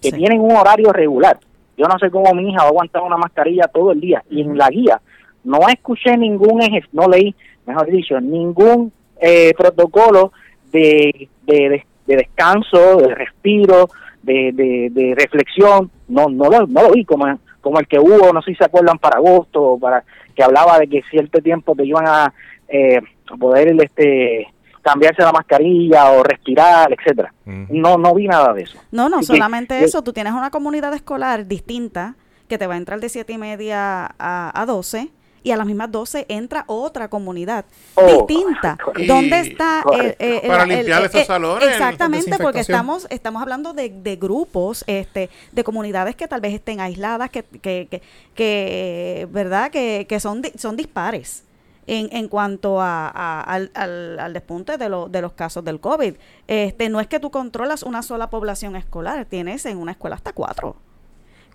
[0.00, 0.16] que Sí.
[0.16, 1.38] tienen un horario regular.
[1.76, 4.22] Yo no sé cómo mi hija va a aguantar una mascarilla todo el día.
[4.30, 5.00] Y en la guía
[5.44, 7.34] no escuché ningún, eje- no leí,
[7.66, 10.32] mejor dicho, ningún eh, protocolo
[10.72, 13.90] de, de, de- de descanso, de respiro,
[14.22, 15.90] de, de, de reflexión.
[16.08, 17.26] No, no, lo, no lo vi como,
[17.60, 20.86] como el que hubo, no sé si se acuerdan, para agosto, para que hablaba de
[20.88, 22.32] que cierto tiempo te iban a,
[22.68, 24.48] eh, a poder este
[24.82, 27.34] cambiarse la mascarilla o respirar, etcétera.
[27.44, 28.78] No, no vi nada de eso.
[28.90, 32.14] No, no Así solamente eso, tú tienes una comunidad escolar distinta
[32.48, 35.10] que te va a entrar de siete y media a, a 12
[35.42, 38.76] y a las mismas 12 entra otra comunidad Oh, distinta.
[38.82, 39.12] correcto.
[39.14, 40.24] ¿Dónde está el- correcto.
[40.24, 41.68] el- el- Para el- limpiar el- esos salones.
[41.68, 46.80] Exactamente, porque estamos estamos hablando de, de grupos, este, de comunidades que tal vez estén
[46.80, 48.02] aisladas, que, que, que,
[48.34, 51.44] que, verdad, que, que son son dispares.
[51.90, 55.80] En, en cuanto a, a- al, al, al despunte de, lo- de los casos del
[55.80, 56.16] COVID.
[56.46, 60.34] Este, no es que tú controlas una sola población escolar, tienes en una escuela hasta
[60.34, 60.76] cuatro.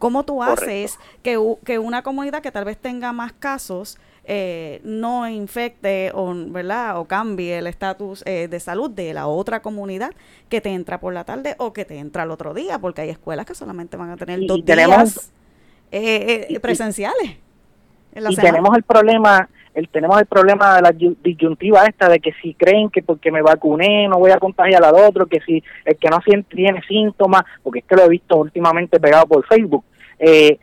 [0.04, 1.38] ¿Cómo tú haces que,
[1.80, 7.00] una comunidad que tal vez tenga más casos eh, no infecte o, ¿verdad?
[7.00, 10.12] o cambie el estatus eh, de salud de la otra comunidad
[10.50, 12.80] que te entra por la tarde o que te entra el otro día?
[12.80, 15.32] Porque hay escuelas que solamente van a tener Y- dos y tenemos- días
[15.94, 17.38] eh, eh, presenciales.
[18.14, 18.52] en la y semana.
[18.58, 22.54] tenemos el problema el tenemos el problema de la yu- disyuntiva esta de que si
[22.56, 26.10] creen que porque me vacuné no voy a contagiar al otro que si el que
[26.10, 29.84] no tiene síntomas porque es que lo he visto últimamente pegado por Facebook
[30.24, 30.60] eh,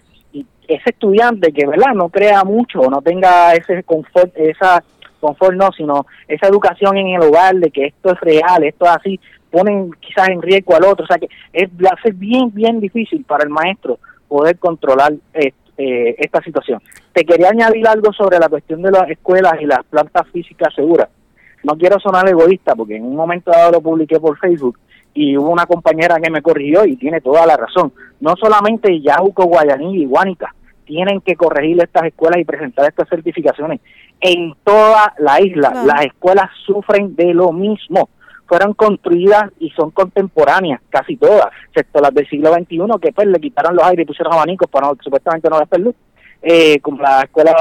[0.68, 4.82] ese estudiante que verdad no crea mucho no tenga ese confort esa
[5.20, 8.90] confort no sino esa educación en el hogar de que esto es real esto es
[8.90, 9.20] así
[9.50, 12.80] ponen quizás en riesgo al otro o sea que es va a ser bien bien
[12.80, 16.82] difícil para el maestro poder controlar eh, eh, esta situación.
[17.14, 21.08] Te quería añadir algo sobre la cuestión de las escuelas y las plantas físicas seguras.
[21.64, 24.78] No quiero sonar egoísta porque en un momento dado lo publiqué por Facebook
[25.14, 27.94] y hubo una compañera que me corrigió y tiene toda la razón.
[28.20, 30.54] No solamente Yahuco, Guayaní y Guánica
[30.84, 33.80] tienen que corregir estas escuelas y presentar estas certificaciones.
[34.20, 38.08] En toda la isla las escuelas sufren de lo mismo.
[38.46, 43.38] Fueron construidas y son contemporáneas, casi todas, excepto las del siglo XXI, que pues le
[43.38, 45.94] quitaron los aires y pusieron abanicos para no- supuestamente no despedir luz,
[46.42, 47.54] eh, como la escuela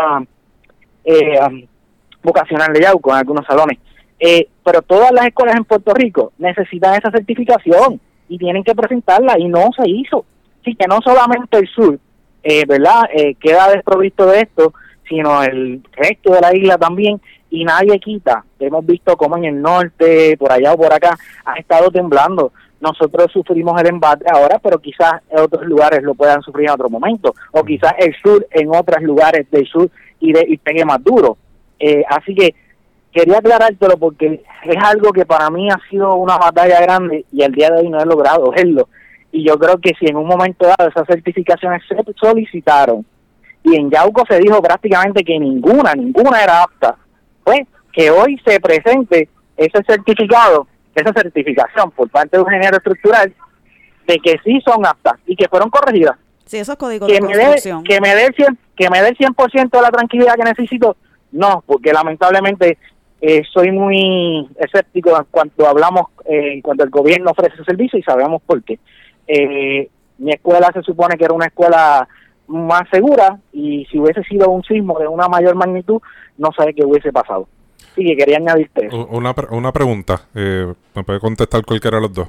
[1.05, 1.61] eh, um,
[2.23, 3.77] vocacional de Yauco en algunos salones.
[4.19, 9.37] Eh, pero todas las escuelas en Puerto Rico necesitan esa certificación y tienen que presentarla
[9.39, 10.25] y no se hizo.
[10.61, 11.99] Así que no solamente el sur,
[12.43, 13.03] eh, ¿verdad?
[13.13, 14.73] Eh, queda desprovisto de esto,
[15.07, 17.19] sino el resto de la isla también
[17.49, 18.43] y nadie quita.
[18.59, 22.51] Hemos visto cómo en el norte, por allá o por acá, ha estado temblando.
[22.79, 27.33] Nosotros sufrimos el embate ahora, pero quizás otros lugares lo puedan sufrir en otro momento,
[27.51, 31.37] o quizás el sur en otros lugares del sur y, de, y pegue más duro.
[31.77, 32.55] Eh, así que
[33.11, 37.51] quería aclarártelo porque es algo que para mí ha sido una batalla grande y al
[37.51, 38.87] día de hoy no he logrado verlo.
[39.31, 43.05] Y yo creo que si en un momento dado esas certificaciones se solicitaron
[43.63, 46.95] y en Yauco se dijo prácticamente que ninguna, ninguna era apta,
[47.43, 47.61] pues
[47.91, 53.33] que hoy se presente ese certificado, esa certificación por parte de un ingeniero estructural
[54.07, 56.15] de que sí son aptas y que fueron corregidas.
[56.45, 59.17] Sí, esos códigos que me dé, que me dé el 100, que me dé el
[59.17, 60.97] 100% de la tranquilidad que necesito,
[61.31, 62.79] no, porque lamentablemente
[63.21, 68.41] eh, soy muy escéptico en cuanto hablamos, eh, cuando el gobierno ofrece servicio y sabemos
[68.43, 68.79] por qué.
[69.31, 72.07] Eh, mi escuela se supone que era una escuela
[72.47, 76.01] más segura y si hubiese sido un sismo de una mayor magnitud,
[76.37, 77.47] no sé qué hubiese pasado.
[77.95, 79.05] Sí, que quería añadirte eso.
[79.07, 82.27] Una, una pregunta, eh, me puede contestar cualquiera de los dos.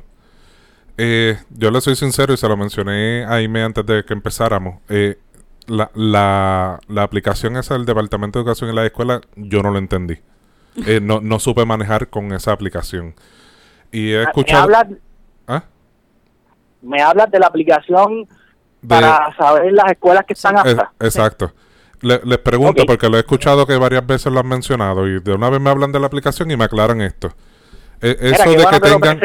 [0.98, 4.80] Eh, yo le soy sincero y se lo mencioné a Aime antes de que empezáramos.
[5.66, 9.78] la, la, la aplicación esa del Departamento de Educación en la escuela, yo no lo
[9.78, 10.18] entendí.
[10.86, 13.14] Eh, no, no supe manejar con esa aplicación.
[13.90, 14.68] Y he ah, escuchado...
[14.68, 14.98] Me hablas,
[15.46, 15.64] ¿Ah?
[16.82, 18.26] Me hablas de la aplicación
[18.86, 20.88] para saber las escuelas que están aptas.
[21.00, 21.52] exacto.
[22.00, 25.50] les pregunto, porque lo he escuchado que varias veces lo han mencionado y de una
[25.50, 27.32] vez me hablan de la aplicación y me aclaran esto.
[28.00, 29.20] E, eso de que tengan...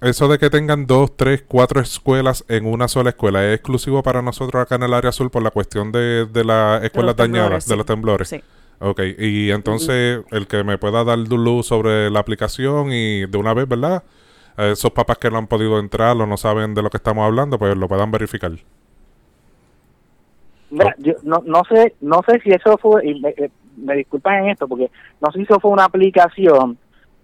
[0.00, 4.22] Eso de que tengan dos, tres, cuatro escuelas en una sola escuela es exclusivo para
[4.22, 7.76] nosotros acá en el área azul por la cuestión de, de las escuelas dañadas, de
[7.76, 8.28] los temblores.
[8.28, 8.40] Sí.
[8.80, 13.52] Ok, y entonces el que me pueda dar luz sobre la aplicación y de una
[13.52, 14.04] vez, ¿verdad?
[14.58, 17.58] Esos papás que no han podido entrar o no saben de lo que estamos hablando,
[17.58, 18.52] pues lo puedan verificar.
[20.70, 24.44] Mira, yo no, no sé no sé si eso fue, y me, eh, me, disculpan
[24.44, 24.90] en esto, porque
[25.20, 26.76] no sé si eso fue una aplicación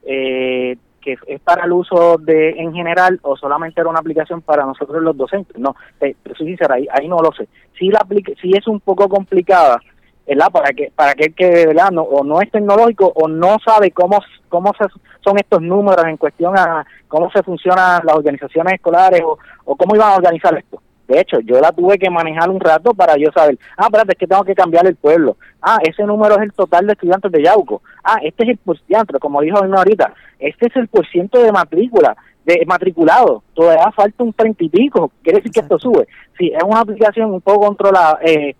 [0.03, 4.65] eh, que es para el uso de en general o solamente era una aplicación para
[4.65, 5.59] nosotros los docentes.
[5.59, 7.47] No, eh, soy sincera, ahí, ahí no lo sé.
[7.79, 8.07] Si, la
[8.41, 9.81] si es un poco complicada,
[10.27, 10.51] ¿verdad?
[10.53, 11.91] Para que para aquel que ¿verdad?
[11.91, 14.87] No, o no es tecnológico o no sabe cómo cómo se,
[15.23, 19.97] son estos números en cuestión a cómo se funcionan las organizaciones escolares o, o cómo
[19.97, 20.81] iban a organizar esto.
[21.07, 24.19] De hecho, yo la tuve que manejar un rato para yo saber, ah, espérate, es
[24.19, 25.37] que tengo que cambiar el pueblo.
[25.61, 27.83] Ah, ese número es el total de estudiantes de Yauco.
[28.03, 32.17] Ah, este es el porciento, como dijo uno ahorita, este es el porciento de matrícula,
[32.47, 33.43] de matriculado.
[33.53, 36.09] Todavía falta un treinta y pico, quiere decir que esto sube.
[36.39, 38.57] Sí, es una aplicación un poco controlada, eh,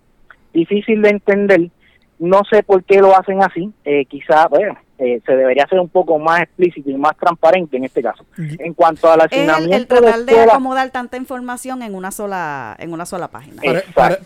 [0.55, 1.71] difícil de entender.
[2.19, 3.71] No sé por qué lo hacen así.
[3.85, 7.85] Eh, quizá, bueno, eh, se debería ser un poco más explícito y más transparente en
[7.85, 8.25] este caso.
[8.39, 13.05] En cuanto al asignamiento el, tratar de, acomodar tanta información en una sola en una
[13.05, 13.61] sola página.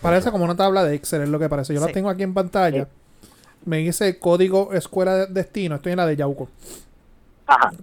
[0.01, 1.73] parece como una tabla de Excel, es lo que parece.
[1.73, 2.87] Yo la tengo aquí en pantalla.
[3.65, 5.75] Me dice código escuela de destino.
[5.75, 6.49] Estoy en la de Yauco.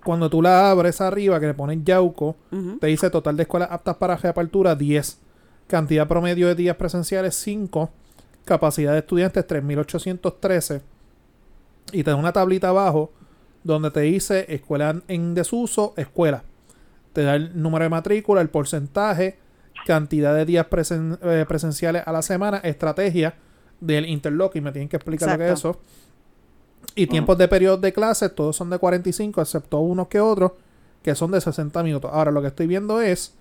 [0.04, 2.36] Cuando tú la abres arriba, que le pones Yauco,
[2.80, 5.20] te dice total de escuelas aptas para reapertura 10.
[5.66, 7.90] Cantidad promedio de días presenciales 5
[8.46, 10.80] capacidad de estudiantes 3813
[11.92, 13.12] y te da una tablita abajo
[13.62, 16.44] donde te dice escuela en desuso, escuela.
[17.12, 19.38] Te da el número de matrícula, el porcentaje,
[19.86, 23.34] cantidad de días eh, presenciales a la semana, estrategia
[23.80, 25.80] del interlocking, me tienen que explicar lo que es eso.
[26.94, 30.52] Y tiempos de periodo de clases, todos son de 45, excepto unos que otros,
[31.02, 32.10] que son de 60 minutos.
[32.12, 33.34] Ahora lo que estoy viendo es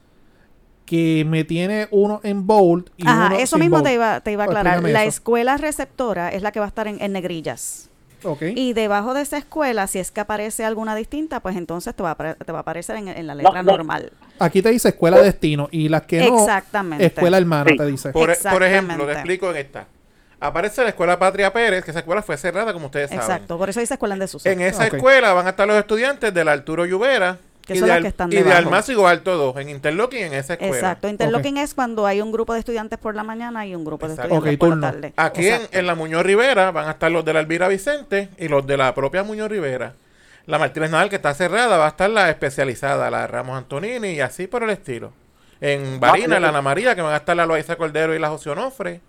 [0.85, 4.47] que me tiene uno en bold y Ajá, eso mismo te iba, te iba a
[4.47, 4.83] aclarar.
[4.83, 7.89] La escuela receptora es la que va a estar en, negrillas.
[8.23, 8.53] Okay.
[8.55, 12.11] Y debajo de esa escuela, si es que aparece alguna distinta, pues entonces te va
[12.11, 14.11] a, te va a aparecer en, la letra normal.
[14.39, 17.05] Aquí te dice escuela destino y las que no, Exactamente.
[17.05, 18.11] escuela hermana te dice.
[18.11, 18.31] Por,
[18.63, 19.87] ejemplo, te explico en esta.
[20.39, 23.23] Aparece la escuela Patria Pérez, que esa escuela fue cerrada, como ustedes saben.
[23.23, 24.49] Exacto, por eso dice escuela en desuso.
[24.49, 28.31] En esa escuela van a estar los estudiantes del Arturo Lluvera, que son que están
[28.31, 30.75] y de Almácigo Alto 2, en Interlocking en esa escuela.
[30.75, 34.07] Exacto, Interlocking es cuando hay un grupo de estudiantes por la mañana y un grupo
[34.07, 35.13] de estudiantes por la tarde.
[35.17, 38.65] Aquí en, la Muñoz Rivera van a estar los de la Elvira Vicente y los
[38.67, 39.93] de la propia Muñoz Rivera.
[40.45, 44.19] La Martínez Nadal, que está cerrada, va a estar la especializada, la Ramos Antonini y
[44.21, 45.11] así por el estilo.
[45.59, 48.51] En Barina, la Ana María, que van a estar la Loaiza Cordero y la José
[48.51, 49.01] Onofre.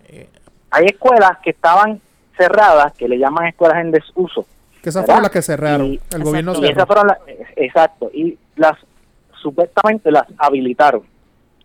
[0.71, 2.01] Hay escuelas que estaban
[2.35, 4.47] cerradas, que le llaman escuelas en desuso.
[4.87, 5.99] Que esas fueron las que cerraron.
[6.15, 6.67] el gobierno cerró.
[6.69, 7.07] esas fueron
[7.57, 8.09] exacto.
[8.13, 8.77] Y las
[9.41, 11.01] supuestamente las habilitaron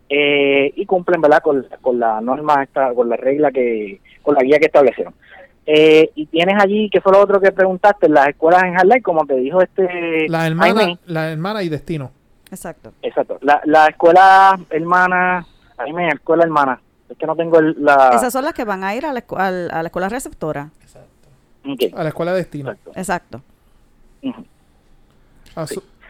[0.08, 4.42] eh, y cumplen verdad con, con la norma esta con la regla que con la
[4.42, 5.14] guía que establecieron
[5.66, 9.24] Eh, y tienes allí, que fue lo otro que preguntaste, las escuelas en Harley, como
[9.24, 10.28] te dijo este...
[10.28, 12.10] La hermana, la hermana y Destino.
[12.50, 12.92] Exacto.
[13.02, 13.38] Exacto.
[13.40, 15.46] La, la escuela hermana,
[15.76, 16.80] Jaime, escuela hermana.
[17.08, 18.10] Es que no tengo la...
[18.14, 20.70] Esas son las que van a ir a la, a la escuela receptora.
[20.82, 21.11] Exacto.
[21.94, 22.74] A la escuela Destino.
[22.94, 23.42] Exacto.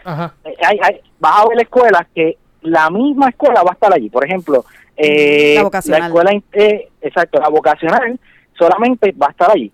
[0.05, 0.35] Ajá.
[0.45, 4.09] Eh, hay, hay, vas a ver escuelas que la misma escuela va a estar allí.
[4.09, 4.65] Por ejemplo,
[4.97, 6.03] eh, la, vocacional.
[6.11, 8.19] escuela, eh, exacto, la vocacional
[8.59, 9.71] solamente va a estar allí.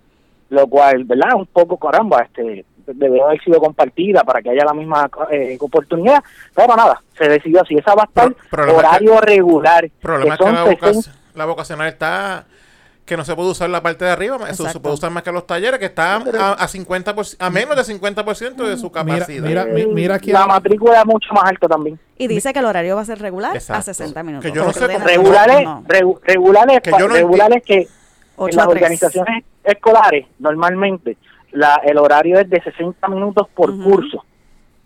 [0.51, 1.35] Lo cual, ¿verdad?
[1.35, 2.65] Un poco caramba, este
[2.95, 6.23] debe haber sido compartida para que haya la misma eh, oportunidad,
[6.55, 7.75] pero nada, se decidió así.
[7.75, 8.35] Esa va a estar
[8.75, 9.91] horario regular.
[10.01, 10.79] Problema que,
[11.35, 12.47] la vocacional está
[13.09, 15.33] que no se puede usar la parte de arriba, eso se puede usar más que
[15.33, 19.45] los talleres, que están a, a 50 a menos de 50% de su capacidad.
[19.45, 21.99] Mira, mira, aquí la matrícula es mucho más alta también.
[22.19, 24.51] Y dice que el horario va a ser regular a 60 minutos.
[24.51, 25.67] Que yo no sé regulares,
[26.23, 27.89] regulares, que yo no regulares que
[28.39, 31.17] en las organizaciones escolares normalmente
[31.53, 34.25] la, el horario es de 60 minutos por curso.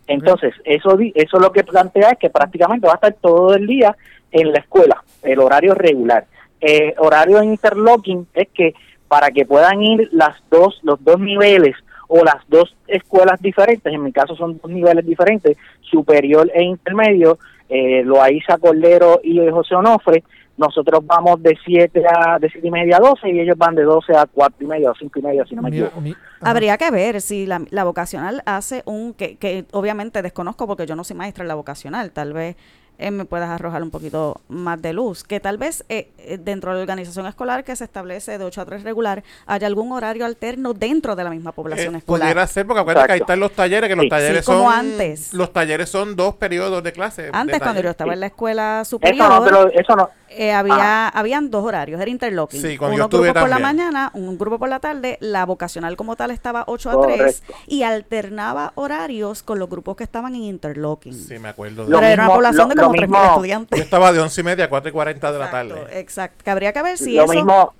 [0.07, 3.95] Entonces, eso eso lo que plantea es que prácticamente va a estar todo el día
[4.31, 6.25] en la escuela, el horario regular
[6.65, 8.73] eh, horario de interlocking es que
[9.09, 11.75] para que puedan ir las dos, los dos niveles
[12.07, 17.37] o las dos escuelas diferentes, en mi caso son dos niveles diferentes, superior e intermedio,
[17.67, 20.23] eh, Loaiza Cordero y José Onofre,
[20.55, 23.83] nosotros vamos de 7 a de siete y media a 12 y ellos van de
[23.83, 26.01] 12 a 4 y media o 5 y media, si no me equivoco.
[26.41, 30.95] Habría que ver si la, la vocacional hace un, que, que obviamente desconozco porque yo
[30.95, 32.55] no soy maestra en la vocacional, tal vez
[32.97, 35.23] eh, me puedas arrojar un poquito más de luz.
[35.23, 38.61] Que tal vez eh, eh, dentro de la organización escolar que se establece de 8
[38.61, 42.27] a 3 regular, haya algún horario alterno dentro de la misma población escolar.
[42.27, 44.71] Pudiera ser, porque acuérdate que ahí están los talleres, que los talleres son.
[44.71, 45.33] antes.
[45.33, 47.29] Los talleres son dos periodos de clase.
[47.33, 49.25] Antes, cuando yo estaba en la escuela superior.
[49.25, 50.09] Eso no, pero eso no.
[50.53, 52.61] Había, habían dos horarios, era interlocking.
[52.61, 56.15] Sí, cuando Uno grupo por la mañana, un grupo por la tarde, la vocacional como
[56.15, 61.13] tal estaba 8 a 3 y alternaba horarios con los grupos que estaban en interlocking.
[61.13, 61.85] Sí, me acuerdo.
[61.85, 63.77] Pero era una población de como 3.000 estudiantes.
[63.77, 65.99] Yo estaba de 11 y media a 4 y 40 de la tarde.
[65.99, 66.43] Exacto.
[66.43, 67.73] Que habría que ver si lo eso mismo,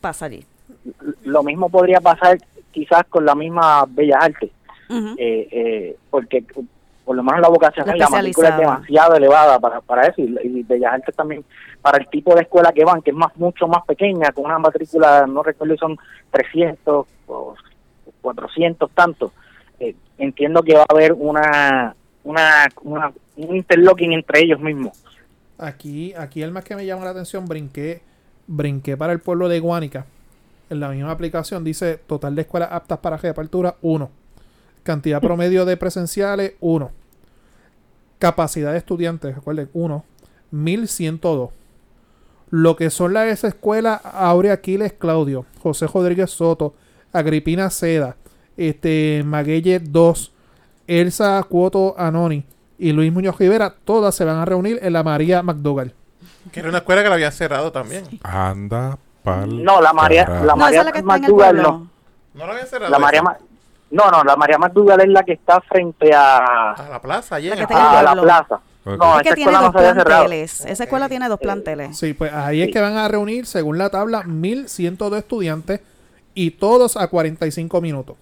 [0.00, 0.44] pasa allí.
[1.24, 2.38] Lo mismo podría pasar
[2.70, 4.50] quizás con la misma Bellas Artes.
[4.90, 6.44] eh, eh, porque
[7.04, 10.62] por lo menos la vocación la, la matrícula es demasiado elevada para, para eso y,
[10.62, 11.44] Bellas Artes también
[11.80, 14.58] para el tipo de escuela que van que es más mucho más pequeña con una
[14.58, 15.98] matrícula no recuerdo si son
[16.30, 17.54] 300 o
[18.20, 19.32] 400 tanto
[19.80, 21.94] eh, entiendo que va a haber una
[22.24, 25.02] una, una un interlocking entre ellos mismos.
[25.58, 28.02] Aquí, aquí el más que me llama la atención, brinqué,
[28.46, 30.06] brinqué para el pueblo de Guánica.
[30.70, 34.10] En la misma aplicación dice total de escuelas aptas para reapertura, 1.
[34.82, 36.90] Cantidad promedio de presenciales, 1.
[38.18, 40.04] Capacidad de estudiantes, recuerden, 1.
[40.50, 41.50] 1102.
[42.50, 46.74] Lo que son las escuelas Aurea Aquiles Claudio, José Rodríguez Soto,
[47.12, 48.16] Agripina Seda,
[48.56, 50.32] este, Maguelle 2,
[50.86, 52.44] Elsa Cuoto Anoni,
[52.78, 55.94] y Luis Muñoz Rivera, todas se van a reunir en la María McDougall.
[56.50, 58.04] Que era una escuela que la había cerrado también.
[58.22, 59.62] Anda pal.
[59.62, 61.88] No, la María, la María McDougall no.
[62.34, 62.90] No la había cerrado.
[62.90, 63.22] La María
[63.92, 66.72] no, no, la María McDougall es la que está frente a...
[66.72, 67.66] A la plaza, allí a la
[68.14, 68.60] plaza.
[68.84, 70.64] No, esa escuela no se planteles.
[70.64, 71.96] Esa escuela tiene dos planteles.
[71.96, 75.80] Sí, pues ahí es que van a reunir, según la tabla, 1.102 estudiantes
[76.34, 78.16] y todos a 45 minutos.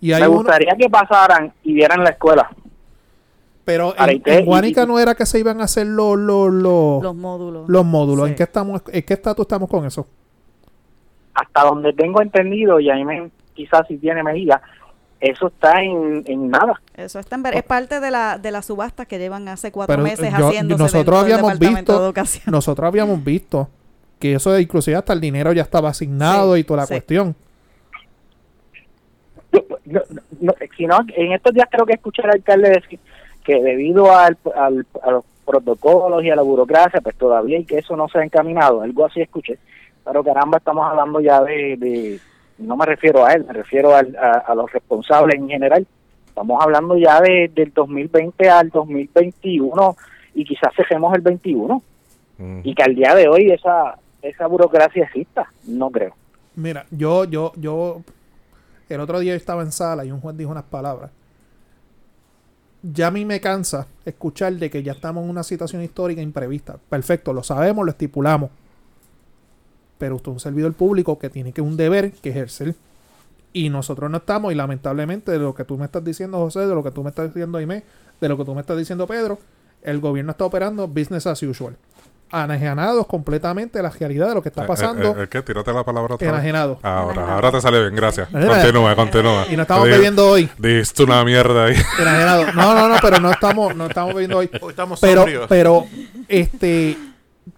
[0.00, 2.50] Y Me gustaría que pasaran y vieran la escuela.
[3.64, 7.68] Pero en, Guanica no era que se iban a hacer los, los, los, módulos.
[7.68, 8.28] Los módulos.
[8.28, 10.08] ¿En qué estamos, en qué estatus estamos con eso?
[11.34, 14.60] Hasta donde tengo entendido, y ahí me, quizás si tiene medida,
[15.22, 16.80] eso está en, en nada.
[16.94, 20.32] Eso está en, es parte de la, de la subasta que llevan hace cuatro meses
[20.34, 22.12] haciendo nosotros habíamos visto
[22.46, 23.68] nosotros habíamos visto
[24.18, 27.34] que eso inclusive hasta el dinero ya estaba asignado y toda la cuestión
[30.76, 32.98] si no, en estos días creo que escuché al alcalde decir
[33.44, 37.78] que debido al, al, a los protocolos y a la burocracia, pues todavía y que
[37.78, 39.58] eso no se ha encaminado, algo así escuché.
[40.04, 42.18] Pero caramba, estamos hablando ya de,
[42.62, 45.86] no me refiero a él, me refiero a, a, los responsables en general.
[46.26, 49.96] Estamos hablando ya de, del 2020 al 2021
[50.34, 51.82] y quizás cejemos el 21.
[52.38, 52.60] Mm.
[52.64, 56.14] Y que al día de hoy esa, esa burocracia exista, no creo.
[56.54, 58.02] Mira, yo, yo, yo,
[58.88, 61.10] el otro día estaba en sala y un juez dijo unas palabras
[62.82, 66.76] ya a mí me cansa escuchar de que ya estamos en una situación histórica imprevista.
[66.88, 68.50] Perfecto, lo sabemos, lo estipulamos.
[70.02, 72.74] Pero usted es un servidor público que tiene que un deber que ejercer.
[73.52, 76.74] Y nosotros no estamos, y lamentablemente, de lo que tú me estás diciendo, José, de
[76.74, 77.84] lo que tú me estás diciendo, Aime,
[78.20, 79.38] de lo que tú me estás diciendo, Pedro,
[79.80, 81.76] el gobierno está operando business as usual.
[82.32, 85.22] enajenados completamente la realidad de lo que está eh, pasando.
[85.22, 85.40] Eh, ¿Qué?
[85.40, 86.80] Tírate la palabra otra Enajenado.
[86.82, 88.28] Ahora, ahora te sale bien, gracias.
[88.28, 89.46] Continúa, continúa.
[89.52, 90.50] Y no estamos bebiendo hoy.
[90.58, 91.76] Diste una mierda ahí.
[92.00, 92.52] Enajenado.
[92.54, 94.50] No, no, no, pero no estamos, no estamos bebiendo hoy.
[94.60, 95.86] Hoy estamos pero, pero,
[96.26, 96.98] este,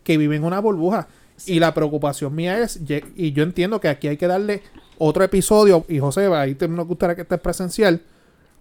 [0.02, 1.08] que viven en una burbuja.
[1.46, 2.80] Y la preocupación mía es,
[3.16, 4.62] y yo entiendo que aquí hay que darle
[4.98, 8.00] otro episodio, y José, ahí te, nos gustaría que estés presencial,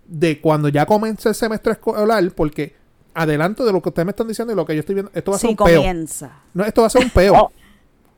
[0.05, 2.75] de cuando ya comience el semestre escolar, porque
[3.13, 5.31] adelanto de lo que ustedes me están diciendo y lo que yo estoy viendo, esto
[5.31, 6.27] va a ser un comienza.
[6.27, 6.35] peo.
[6.53, 7.51] No, esto va a ser un peo.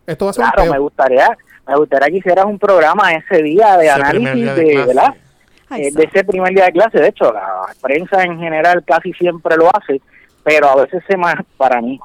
[0.07, 0.73] esto va a ser claro, un peo.
[0.73, 1.37] me gustaría,
[1.67, 5.15] me gustaría que hicieras un programa ese día de análisis de, ¿verdad?
[5.71, 6.99] Eh, de ese primer día de clase.
[6.99, 10.01] De hecho, la prensa en general casi siempre lo hace,
[10.43, 11.17] pero a veces se
[11.57, 11.99] para mí,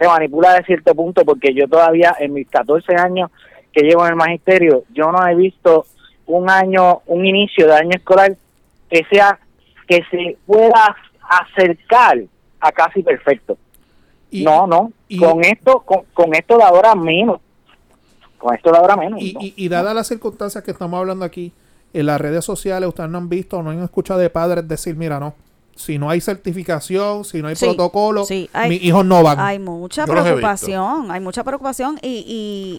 [0.00, 3.30] se manipula de cierto punto porque yo todavía en mis 14 años
[3.70, 5.84] que llevo en el magisterio, yo no he visto
[6.26, 8.34] un año, un inicio de año escolar
[8.88, 9.38] que sea
[9.86, 12.18] que se pueda acercar
[12.60, 13.58] a casi perfecto.
[14.32, 17.40] no, no, con esto con, con esto de ahora menos.
[18.38, 19.20] Con esto de ahora menos.
[19.20, 21.52] Y, y, y dadas las circunstancias que estamos hablando aquí,
[21.92, 24.96] en las redes sociales ustedes no han visto o no han escuchado de padres decir,
[24.96, 25.34] mira, no,
[25.74, 28.26] si no hay certificación, si no hay protocolo,
[28.68, 29.40] mis hijos no van.
[29.40, 32.24] Hay mucha preocupación, hay mucha preocupación y,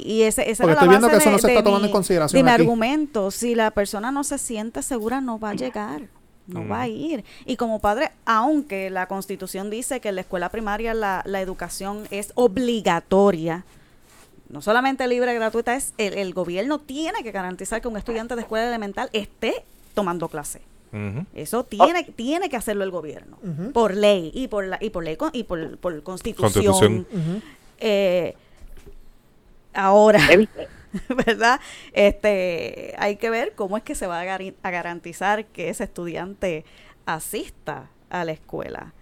[0.05, 2.45] y, y ese, esa Porque estoy viendo que eso no se está tomando en consideración.
[2.45, 6.03] mi argumento, si la persona no se siente segura, no va a llegar.
[6.47, 6.91] No va a mm.
[6.91, 7.23] ir.
[7.45, 12.07] Y como padre, aunque la constitución dice que en la escuela primaria la, la educación
[12.09, 13.63] es obligatoria,
[14.49, 18.35] no solamente libre y gratuita, es el, el, gobierno tiene que garantizar que un estudiante
[18.35, 19.63] de escuela elemental esté
[19.93, 20.61] tomando clase.
[21.33, 23.37] Eso tiene, tiene que hacerlo el gobierno,
[23.73, 27.05] por ley y por la y por ley y por, por constitución.
[27.79, 28.35] Eh,
[29.73, 30.19] ahora,
[31.25, 31.59] ¿verdad?
[31.93, 36.65] Este, hay que ver cómo es que se va a, garantizar que ese estudiante
[37.05, 38.93] asista a la escuela.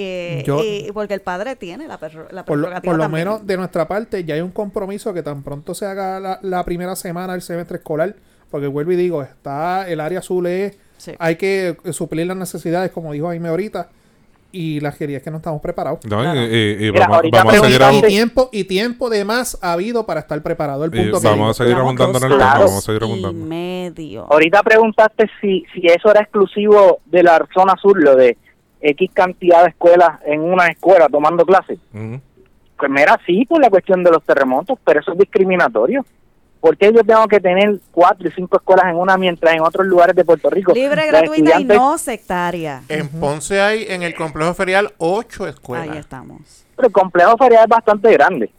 [0.00, 1.98] Eh, y porque el padre tiene la,
[2.30, 5.42] la por lo, por lo menos de nuestra parte ya hay un compromiso que tan
[5.42, 8.14] pronto se haga la, la primera semana del semestre escolar
[8.48, 10.78] porque vuelvo y digo está el área azul es
[11.18, 13.88] hay que suplir las necesidades, como dijo Jaime ahorita.
[14.50, 16.00] Y la realidad es que no estamos preparados.
[16.02, 20.84] y, vamos, a seguir y tiempo y tiempo de más ha habido para estar preparado.
[20.86, 23.44] El punto vamos, a seguir abundando en el vamos a seguir abundando.
[23.44, 24.26] Medio.
[24.30, 28.38] Ahorita preguntaste si, si eso era exclusivo de la zona sur, lo de
[28.80, 31.78] X cantidad de escuelas en una escuela tomando clases.
[31.92, 36.04] Pues mira, sí, por la cuestión de los terremotos, pero eso es discriminatorio.
[36.60, 39.86] ¿Por qué yo tengo que tener cuatro y cinco escuelas en una mientras en otros
[39.86, 40.72] lugares de Puerto Rico?
[40.72, 42.82] Libre, gratuita y no sectaria.
[42.88, 45.88] En Ponce hay en el complejo ferial ocho escuelas.
[45.88, 46.66] Ahí estamos.
[46.74, 48.50] Pero el complejo ferial es bastante grande.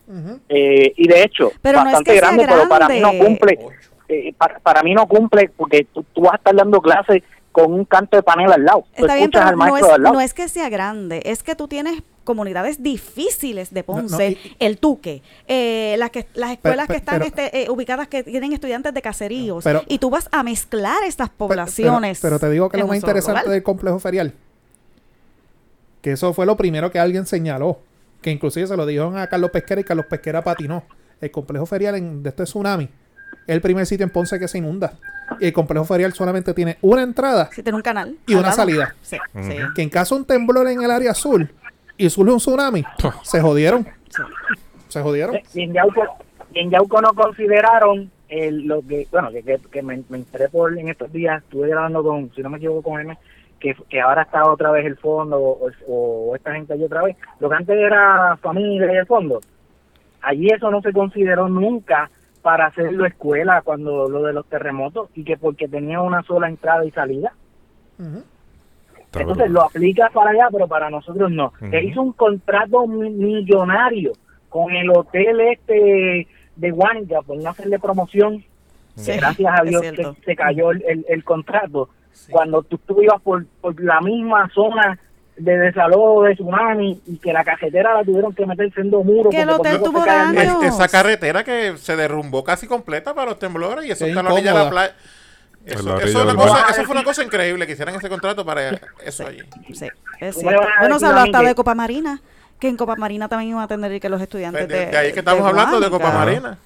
[0.50, 3.60] eh, y de hecho, bastante grande, pero para mí no cumple.
[4.08, 4.34] Eh,
[4.64, 7.22] para, mí no cumple porque tú, tú vas a estar dando clases
[7.52, 8.86] con un canto de panel al lado.
[8.94, 12.84] Está bien, pero no es, no es que sea grande, es que tú tienes comunidades
[12.84, 18.08] difíciles de Ponce, el Tuque, eh, las, que, las escuelas que están este, eh, ubicadas
[18.08, 22.20] que tienen estudiantes de caseríos, y tú vas a mezclar estas poblaciones.
[22.22, 24.34] Pero, te digo que lo más interesante del complejo ferial,
[26.02, 27.80] que eso fue lo primero que alguien señaló,
[28.22, 30.84] que inclusive se lo dijeron a Carlos Pesquera y Carlos Pesquera patinó.
[31.22, 32.90] El complejo ferial en, de este tsunami
[33.48, 34.94] el primer sitio en Ponce que se inunda.
[35.40, 37.50] Y el complejo ferial solamente tiene una entrada.
[37.54, 38.18] tiene un canal.
[38.28, 38.96] Y una salida.
[39.76, 41.50] Que en caso de un temblor en el área azul,
[41.98, 42.84] y surge un tsunami,
[43.24, 43.88] se jodieron.
[44.88, 45.38] Se jodieron.
[45.54, 50.90] Y en Yauco, no consideraron el, lo que, bueno, que, que, me, enteré por en
[50.90, 53.18] estos días, estuve grabando con, si no me equivoco, con M,
[53.60, 57.18] que, que ahora está otra vez el fondo o, esta gente allí otra vez.
[57.40, 59.42] Lo que antes era familia y el fondo,
[60.22, 62.10] allí eso no se consideró nunca
[62.42, 66.86] para hacerlo escuela cuando lo de los terremotos y que porque tenía una sola entrada
[66.86, 67.34] y salida.
[69.14, 71.54] Entonces lo aplica para allá, pero para nosotros no.
[71.72, 74.14] Él hizo un contrato millonario
[74.50, 78.44] con el hotel este de Guanja por no hacerle promoción.
[78.96, 81.90] gracias a Dios que se cayó el, el, contrato.
[82.30, 85.00] Cuando tú, tú ibas por, por la misma zona
[85.40, 89.34] de desalojo de tsunami y que la carretera la tuvieron que meter siendo muros.
[89.34, 90.62] Que el hotel tuvo daño.
[90.64, 94.34] Esa carretera que se derrumbó casi completa para los temblores y eso está en la
[94.34, 94.96] orilla de la playa.
[95.66, 95.98] Eso,
[96.86, 99.44] fue una cosa increíble que hicieran ese contrato para eso allí.
[99.74, 99.88] Sí,
[100.80, 102.22] Bueno, se habló hasta de Copa Marina
[102.60, 105.20] que en Copa Marina también iban a atender que los estudiantes de, de, ahí que
[105.20, 106.58] estamos hablando de Copa Marina.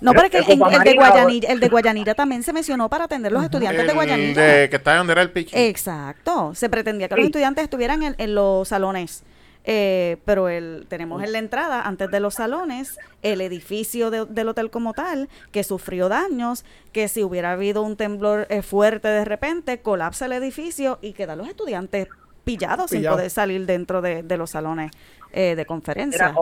[0.00, 3.30] No, pero es que el, de Guayanira, el de Guayanira también se mencionó para atender
[3.30, 4.42] los estudiantes de Guayanira.
[4.42, 5.54] De, que está donde era el pitch.
[5.54, 6.54] Exacto.
[6.54, 9.24] Se pretendía que los estudiantes estuvieran en, en los salones
[9.64, 14.70] eh, pero el, tenemos en la entrada, antes de los salones, el edificio del hotel
[14.70, 19.80] como tal, que sufrió daños, que si hubiera habido un temblor eh, fuerte de repente,
[19.80, 22.08] colapsa el edificio y quedan los estudiantes
[22.44, 24.90] pillados sin poder salir dentro de, los salones
[25.32, 26.34] eh, de conferencia.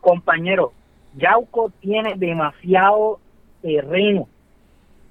[0.00, 0.72] compañero,
[1.16, 3.20] Yauco tiene demasiado
[3.62, 4.28] terreno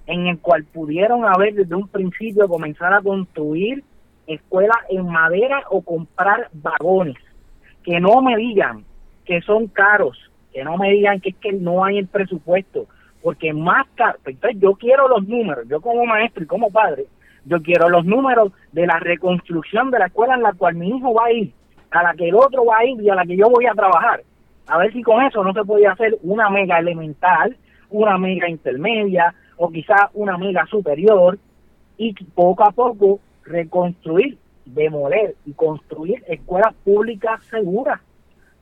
[0.05, 3.83] en el cual pudieron haber desde un principio comenzar a construir
[4.27, 7.17] escuelas en madera o comprar vagones.
[7.83, 8.83] Que no me digan
[9.25, 10.17] que son caros,
[10.53, 12.87] que no me digan que es que no hay el presupuesto,
[13.21, 17.05] porque más caro, pues, entonces yo quiero los números, yo como maestro y como padre,
[17.45, 21.13] yo quiero los números de la reconstrucción de la escuela en la cual mi hijo
[21.13, 21.53] va a ir,
[21.91, 23.73] a la que el otro va a ir y a la que yo voy a
[23.73, 24.23] trabajar.
[24.67, 27.55] A ver si con eso no se puede hacer una mega elemental,
[27.89, 31.37] una mega intermedia o quizás una mega superior
[31.97, 37.99] y poco a poco reconstruir, demoler y construir escuelas públicas seguras.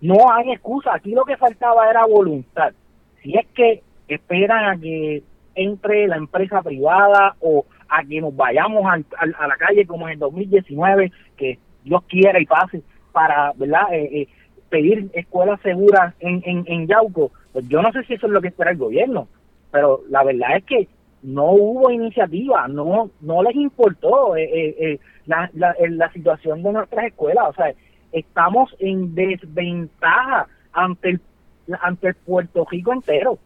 [0.01, 2.73] No hay excusa, aquí lo que faltaba era voluntad.
[3.21, 5.23] Si es que esperan a que
[5.53, 10.19] entre la empresa privada o a que nos vayamos a, la calle como en el
[10.19, 12.81] 2019, que Dios quiera y pase,
[13.11, 14.27] para verdad eh, eh,
[14.69, 18.41] pedir escuelas seguras en, en, en Yauco, pues yo no sé si eso es lo
[18.41, 19.27] que espera el gobierno,
[19.71, 20.87] pero la verdad es que
[21.23, 27.49] no hubo iniciativa, no no les importó eh, la, la, la situación de nuestras escuelas,
[27.49, 27.73] o sea,
[28.11, 31.21] estamos en desventaja ante el,
[31.81, 33.37] ante el Puerto Rico entero.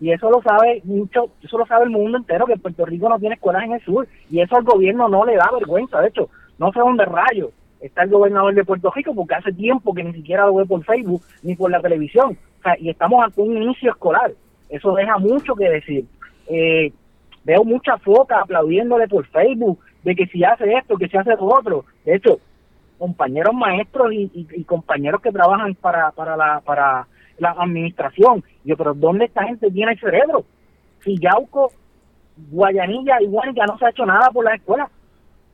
[0.00, 3.18] Y eso lo sabe mucho, eso lo sabe el mundo entero, que Puerto Rico no
[3.18, 4.06] tiene escuelas en el sur.
[4.30, 6.00] Y eso al gobierno no le da vergüenza.
[6.00, 6.28] De hecho,
[6.58, 10.12] no sé dónde rayo está el gobernador de Puerto Rico, porque hace tiempo que ni
[10.14, 12.38] siquiera lo ve por Facebook ni por la televisión.
[12.60, 14.32] O sea, y estamos ante un inicio escolar.
[14.70, 16.06] Eso deja mucho que decir.
[16.48, 16.92] Eh,
[17.44, 21.46] veo mucha foca aplaudiéndole por Facebook de que si hace esto, que si hace lo
[21.46, 21.84] otro.
[22.04, 22.38] De hecho,
[22.98, 27.06] compañeros maestros y, compañeros que trabajan para, para, la, para
[27.38, 28.44] la administración.
[28.64, 30.44] Yo, pero ¿dónde esta gente tiene el cerebro?
[31.02, 31.72] Si Yauco,
[32.50, 34.88] Guayanilla y Guanica no se ha hecho nada por la escuela.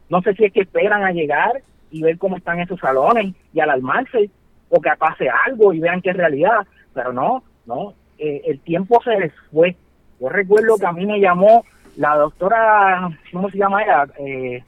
[0.09, 3.61] No sé si es que esperan a llegar y ver cómo están esos salones y
[3.61, 4.31] alarmarse
[4.68, 6.66] o que pase algo y vean que es realidad.
[6.95, 9.76] Pero no, no, eh, el tiempo se les fue.
[10.20, 11.64] Yo recuerdo que a mí me llamó
[11.97, 14.07] la doctora, ¿cómo se llama ella?
[14.18, 14.62] Eh,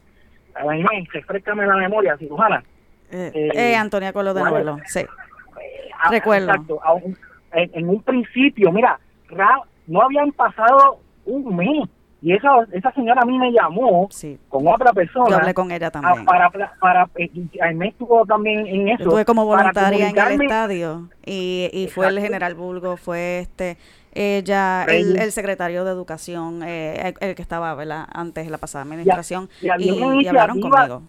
[1.11, 2.63] refrescame la memoria, cirujana.
[3.11, 5.01] Eh, eh, Antonia Colo de Novelo, sí.
[5.99, 6.51] Ah, Recuerdo.
[6.51, 6.79] Exacto.
[7.53, 8.99] En, un principio, mira,
[9.87, 11.89] no habían pasado un mes.
[12.21, 14.07] Y esa, esa señora a mí me llamó
[14.47, 15.29] con otra persona.
[15.29, 16.25] Yo hablé con ella también.
[16.25, 16.49] Para,
[16.79, 17.29] para, eh,
[17.75, 19.03] me estuvo también en eso.
[19.03, 21.09] estuve como voluntaria en el estadio.
[21.25, 23.77] Y, y fue el general Bulgo, fue este
[24.15, 28.05] ella, el, el, secretario de Educación, eh, el, que estaba ¿verdad?
[28.13, 31.01] antes de la pasada administración, y, y hablaron conmigo.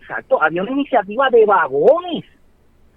[0.00, 2.24] Exacto, había una iniciativa de vagones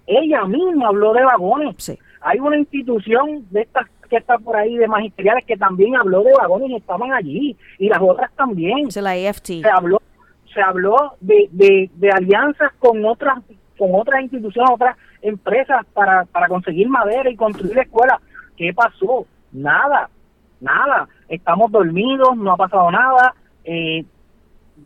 [0.08, 1.98] ella misma habló de vagones.
[2.22, 6.32] Hay una institución de estas que está por ahí de magisteriales que también habló de
[6.32, 8.88] vagones y estaban allí y las otras también.
[9.02, 9.46] la EFT.
[9.62, 10.00] Se habló
[10.52, 13.38] se habló de, de, alianzas con otras
[13.76, 18.18] con otras instituciones, otras empresas para, para conseguir madera y construir escuelas.
[18.56, 19.26] ¿Qué pasó?
[19.52, 20.08] Nada,
[20.60, 21.06] nada.
[21.28, 23.34] Estamos dormidos, no ha pasado nada.
[23.62, 24.04] Eh,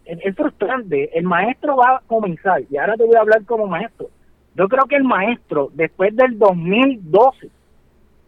[0.05, 1.17] es frustrante.
[1.17, 4.11] El maestro va a comenzar, y ahora te voy a hablar como maestro
[4.55, 7.49] yo creo que el maestro, después del 2012,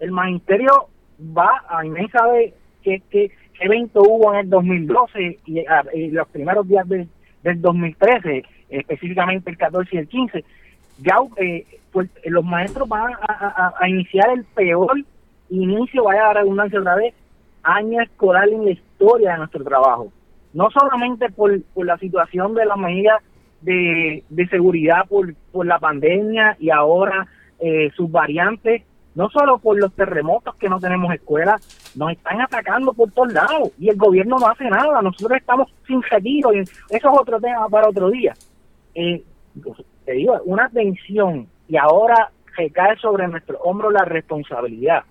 [0.00, 0.88] el magisterio
[1.36, 6.88] va, a mí sabe qué, evento hubo en el 2012 ah, y, los primeros días
[6.88, 7.08] del,
[7.42, 10.44] del 2013, específicamente el 14 y el 15,
[10.98, 14.96] ya eh, pues, los maestros van a, iniciar el peor
[15.50, 17.14] inicio, vaya a la redundancia otra vez,
[17.62, 20.12] año escolar en la historia de nuestro trabajo.
[20.52, 23.22] No solamente por, por la situación de las medidas
[23.64, 27.26] de, seguridad por, por la pandemia y ahora
[27.58, 28.82] eh, sus variantes,
[29.14, 33.70] no solo por los terremotos que no tenemos escuelas, nos están atacando por todos lados
[33.78, 37.68] y el gobierno no hace nada, nosotros estamos sin retiro y eso es otro tema
[37.68, 38.34] para otro día.
[38.94, 39.22] Eh,
[40.04, 45.04] te digo, una tensión y ahora recae sobre nuestro hombro la responsabilidad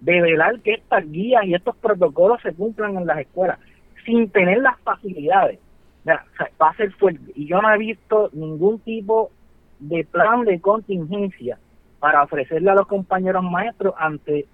[0.00, 3.58] de velar que estas guías y estos protocolos se cumplan en las escuelas
[4.04, 5.60] sin tener las facilidades
[6.06, 7.32] va a ser fuerte.
[7.34, 9.30] Y yo no he visto ningún tipo
[9.78, 11.58] de plan de contingencia
[11.98, 14.46] para ofrecerle a los compañeros maestros ante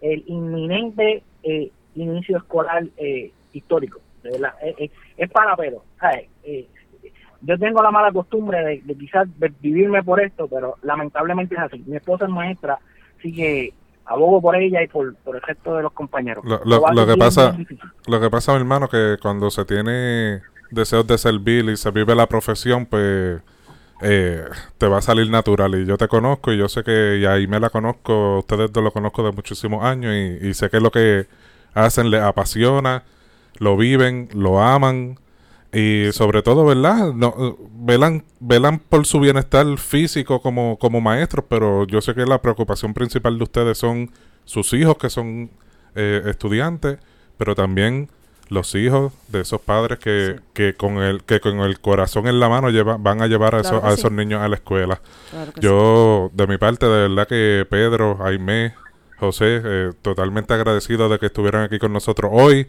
[0.00, 4.00] el inminente eh, inicio escolar eh, histórico.
[5.16, 5.82] es para pero.
[6.44, 6.68] Eh,
[7.42, 9.26] yo tengo la mala costumbre de, quizás
[9.60, 11.82] vivirme por esto, pero lamentablemente es así.
[11.86, 12.78] Mi esposa es maestra,
[13.18, 13.72] así que
[14.04, 16.44] abogo por ella y por, el resto de los compañeros.
[16.44, 17.56] Lo, lo que pasa,
[18.06, 22.14] lo que pasa, mi hermano, que cuando se tiene deseos de servir y se vive
[22.14, 23.40] la profesión, pues
[24.02, 24.44] eh,
[24.78, 25.74] te va a salir natural.
[25.74, 28.92] Y yo te conozco y yo sé que, y ahí me la conozco, ustedes lo
[28.92, 31.26] conozco de muchísimos años y, sé que lo que
[31.74, 33.04] hacen les apasiona,
[33.58, 35.18] lo viven, lo aman
[35.72, 37.12] Y sobre todo, ¿verdad?
[37.72, 42.94] Velan, velan por su bienestar físico como, como maestros, pero yo sé que la preocupación
[42.94, 44.10] principal de ustedes son
[44.44, 45.50] sus hijos que son
[45.94, 46.98] eh, estudiantes,
[47.36, 48.10] pero también
[48.50, 52.48] los hijos de esos padres que, que con el que con el corazón en la
[52.48, 55.00] mano lleva, van a llevar a, esos, a esos niños a la escuela.
[55.60, 58.74] Yo, de mi parte, de verdad que Pedro, Aimé,
[59.18, 62.66] José, eh, totalmente agradecido de que estuvieran aquí con nosotros hoy.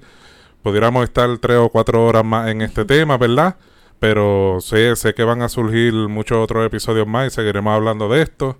[0.61, 3.57] Pudiéramos estar tres o cuatro horas más en este tema, ¿verdad?
[3.97, 8.21] Pero sé, sé que van a surgir muchos otros episodios más y seguiremos hablando de
[8.21, 8.57] esto.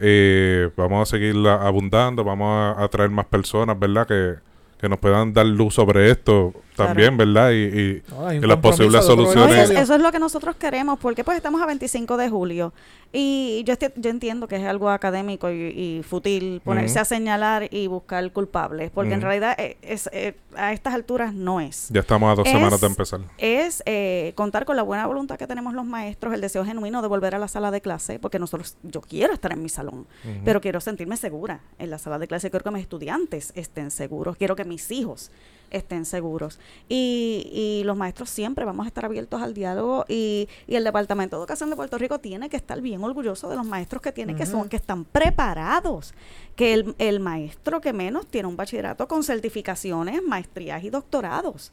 [0.00, 4.06] Eh, vamos a seguir abundando, vamos a, a traer más personas, ¿verdad?
[4.06, 4.51] Que,
[4.82, 7.50] que nos puedan dar luz sobre esto también, ¿verdad?
[7.50, 8.02] Y, y,
[8.40, 9.70] las posibles soluciones.
[9.70, 12.72] eso es lo que nosotros queremos, porque pues estamos a 25 de julio
[13.14, 18.32] y yo, yo entiendo que es algo académico y, fútil ponerse a señalar y buscar
[18.32, 21.88] culpables, porque en realidad eh, es, eh, a estas alturas no es.
[21.90, 23.20] Ya estamos a dos semanas de empezar.
[23.36, 27.08] Es eh, contar con la buena voluntad que tenemos los maestros, el deseo genuino de
[27.08, 30.06] volver a la sala de clase, porque nosotros, yo quiero estar en mi salón,
[30.44, 34.36] pero quiero sentirme segura en la sala de clase, quiero que mis estudiantes estén seguros,
[34.38, 35.30] quiero que mis hijos
[35.72, 36.58] estén seguros.
[36.88, 41.36] Y, y los maestros siempre vamos a estar abiertos al diálogo y, y, el Departamento
[41.36, 44.34] de Educación de Puerto Rico tiene que estar bien orgulloso de los maestros que tiene,
[44.34, 46.14] que son, que están preparados,
[46.56, 51.72] que el, el maestro que menos tiene un bachillerato con certificaciones, maestrías y doctorados.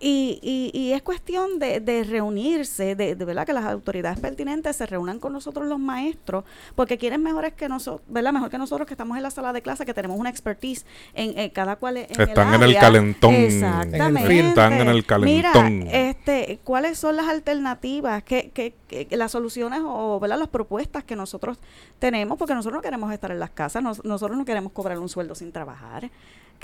[0.00, 4.76] Y, y, y, es cuestión de, de reunirse, de, de, verdad que las autoridades pertinentes
[4.76, 8.32] se reúnan con nosotros los maestros, porque quieren mejores que nosotros, ¿verdad?
[8.32, 10.84] Mejor que nosotros que estamos en la sala de clase, que tenemos una expertise
[11.14, 13.34] en, cada cual en Están en el calentón.
[13.34, 14.40] Exactamente.
[14.40, 15.78] Están en el calentón.
[15.78, 18.24] Mira, este, ¿cuáles son las alternativas?
[18.24, 18.74] ¿Qué, qué,
[19.10, 20.38] las soluciones o ¿verdad?
[20.38, 21.58] las propuestas que nosotros
[22.00, 22.36] tenemos?
[22.36, 25.52] Porque nosotros no queremos estar en las casas, nosotros no queremos cobrar un sueldo sin
[25.52, 26.10] trabajar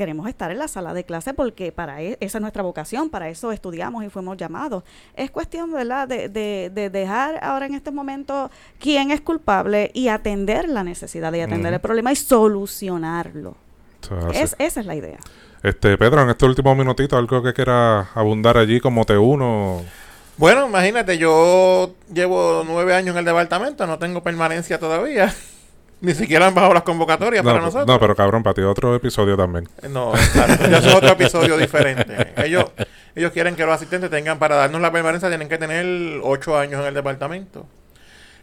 [0.01, 3.20] queremos estar en la sala de clase porque para e, esa es nuestra vocación, para
[3.29, 4.85] eso estudiamos y fuimos llamados.
[5.15, 6.09] Es cuestión ¿verdad?
[6.09, 11.41] De, de, dejar ahora en este momento quién es culpable y atender la necesidad y
[11.41, 13.57] atender el problema y solucionarlo.
[14.33, 15.19] Es, esa es la idea.
[15.63, 19.83] Este, Pedro, en este último minutito, algo que quiera abundar allí como T1.
[20.39, 25.35] Bueno, imagínate, yo llevo nueve años en el departamento, no tengo permanencia todavía.
[26.01, 27.87] Ni siquiera han bajado las convocatorias para nosotros.
[27.87, 29.69] No, pero cabrón, para ti otro episodio también.
[29.91, 30.67] No, exacto.
[30.69, 32.33] ya es otro episodio diferente.
[32.37, 32.65] Ellos,
[33.15, 36.81] ellos quieren que los asistentes tengan, para darnos la permanencia, tienen que tener ocho años
[36.81, 37.67] en el departamento.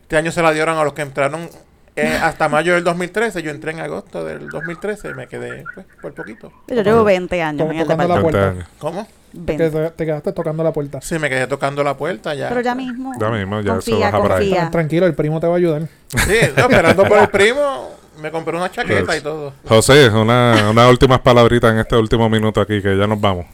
[0.02, 1.50] Este año se la dieron a los que entraron
[1.98, 3.42] eh, hasta mayo del 2013.
[3.42, 6.52] Yo entré en agosto del 2013 y me quedé pues, por poquito.
[6.68, 8.66] Yo llevo 20 años en el departamento.
[8.78, 9.08] ¿Cómo?
[9.46, 11.02] Te, te, quedaste tocando la puerta.
[11.02, 12.50] Sí, me quedé tocando la puerta ya.
[12.50, 13.14] Pero ya mismo.
[13.20, 14.56] Ya mismo, ya se baja por ahí.
[14.72, 15.88] Tranquilo, el primo te va a ayudar.
[16.08, 17.90] Sí, esperando por el primo,
[18.22, 19.54] me compré una chaqueta y todo.
[19.68, 23.46] José, una, unas últimas palabritas en este último minuto aquí, que ya nos vamos.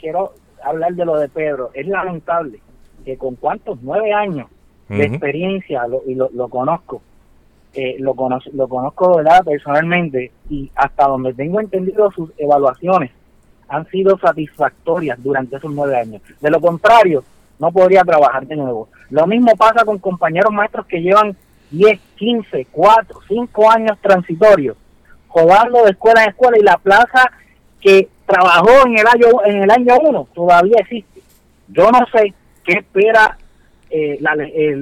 [0.00, 1.70] Quiero hablar de lo de Pedro.
[1.74, 2.60] Es lamentable
[3.04, 4.46] que con cuántos, nueve años
[4.88, 7.02] de experiencia, y lo, lo conozco,
[7.74, 9.44] eh, lo, conozco, lo conozco ¿verdad?
[9.44, 13.10] personalmente y hasta donde tengo entendido sus evaluaciones
[13.68, 16.22] han sido satisfactorias durante esos nueve años.
[16.40, 17.22] De lo contrario,
[17.58, 18.88] no podría trabajar de nuevo.
[19.10, 21.36] Lo mismo pasa con compañeros maestros que llevan
[21.70, 24.76] 10, 15, 4, 5 años transitorios,
[25.28, 27.30] jugando de escuela en escuela y la plaza
[27.80, 31.20] que trabajó en el año en el año 1 todavía existe.
[31.68, 32.32] Yo no sé
[32.64, 33.36] qué espera
[33.90, 34.18] eh,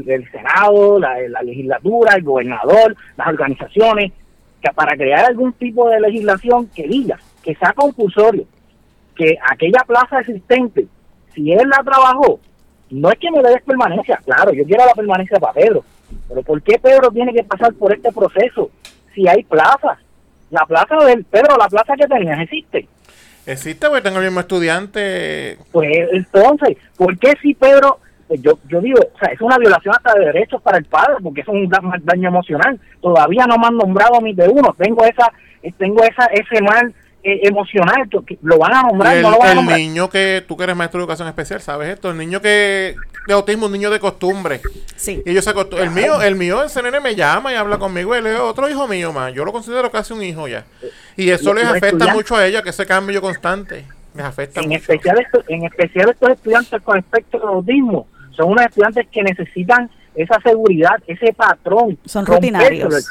[0.07, 4.13] el, Senado, la, la legislatura, el gobernador, las organizaciones,
[4.61, 8.47] que para crear algún tipo de legislación que diga que sea compulsorio
[9.17, 10.87] que aquella plaza existente,
[11.35, 12.39] si él la trabajó,
[12.91, 15.85] no es que me dé permanencia, claro, yo quiero la permanencia para Pedro,
[16.29, 18.71] pero ¿por qué Pedro tiene que pasar por este proceso
[19.15, 19.99] si hay plazas?
[20.51, 22.87] La plaza del Pedro, la plaza que tenías existe.
[23.47, 25.59] Existe porque tengo el mismo estudiante.
[25.73, 27.99] Pues entonces, ¿por qué si Pedro,
[28.29, 31.43] yo, yo digo, o sea, es una violación hasta de derechos para el padre, porque
[31.43, 32.79] es un daño emocional.
[33.01, 35.33] Todavía no me han nombrado a mí de uno, tengo esa,
[35.79, 36.95] tengo esa, ese mal
[37.29, 39.81] eh, emocional, que lo van a nombrar, el, no lo van a nombrar.
[39.81, 42.11] El niño que, tú que eres maestro de educación especial, ¿sabes esto?
[42.11, 42.95] El niño que,
[43.27, 44.61] de autismo, un niño de costumbre.
[44.95, 45.25] Sí.
[45.27, 48.27] Y ellos se el mío, el mío, el CNN me llama y habla conmigo, él
[48.27, 50.67] es otro hijo mío más, yo lo considero casi un hijo ya.
[51.17, 54.93] Y eso les afecta mucho a ella, que ese cambio constante les afecta en mucho.
[54.93, 58.07] Especial en especial estos estudiantes con espectro de autismo,
[58.37, 61.99] son unos estudiantes que necesitan esa seguridad, ese patrón.
[62.05, 63.11] Son rutinarios.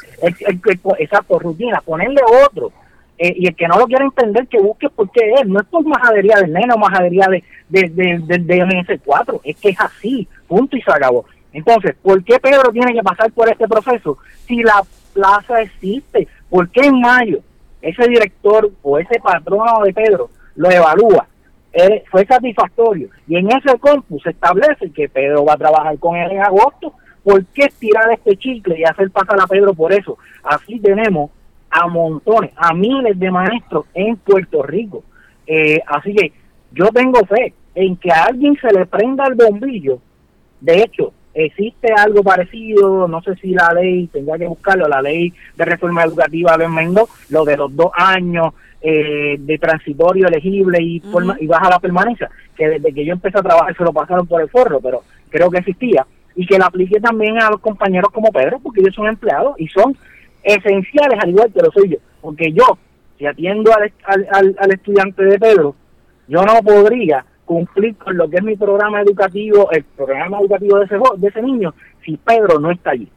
[0.98, 2.72] exacto, rutina, ponerle otro
[3.18, 5.46] eh, y el que no lo quiera entender, que busque por qué es.
[5.46, 9.40] No es por majadería del nene o majadería de, de, de, de, MS4.
[9.44, 10.28] Es que es así.
[10.46, 11.24] Punto y se acabó.
[11.52, 14.18] Entonces, ¿por qué Pedro tiene que pasar por este proceso?
[14.46, 14.82] Si la
[15.14, 17.38] plaza existe, ¿por qué en mayo
[17.80, 21.26] ese director o ese patrono de Pedro lo evalúa?
[22.10, 23.08] Fue satisfactorio.
[23.26, 26.94] Y en ese compu se establece que Pedro va a trabajar con él en agosto.
[27.22, 30.16] ¿Por qué estirar este chicle y hacer pasar a Pedro por eso?
[30.44, 31.30] Así tenemos
[31.70, 35.02] a montones, a miles de maestros en Puerto Rico.
[35.46, 36.32] Eh, así que
[36.72, 39.98] yo tengo fe en que a alguien se le prenda el bombillo.
[40.60, 45.32] De hecho, existe algo parecido, no sé si la ley, tendría que buscarlo, la ley
[45.56, 51.02] de reforma educativa lo enmendó, lo de los dos años eh, de transitorio elegible y,
[51.40, 54.40] y baja la permanencia, que desde que yo empecé a trabajar se lo pasaron por
[54.40, 58.30] el forro, pero creo que existía, y que la aplique también a los compañeros como
[58.30, 59.96] Pedro, porque ellos son empleados y son
[60.42, 62.64] esenciales al igual que lo soy yo, porque yo,
[63.18, 63.92] si atiendo al,
[64.32, 65.74] al, al estudiante de Pedro,
[66.28, 70.84] yo no podría cumplir con lo que es mi programa educativo, el programa educativo de
[70.84, 71.72] ese, de ese niño,
[72.04, 73.08] si Pedro no está allí.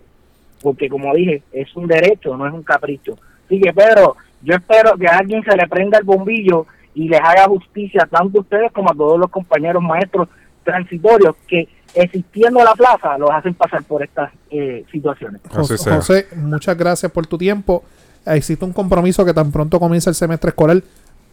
[0.61, 3.17] Porque como dije, es un derecho, no es un capricho.
[3.45, 6.65] Así que Pedro, yo espero que a alguien se le prenda el bombillo
[6.95, 10.27] y les haga justicia tanto a ustedes como a todos los compañeros maestros
[10.63, 15.41] transitorios que existiendo la plaza los hacen pasar por estas eh, situaciones.
[15.49, 17.83] José, muchas gracias por tu tiempo.
[18.25, 20.81] Existe un compromiso que tan pronto comienza el semestre escolar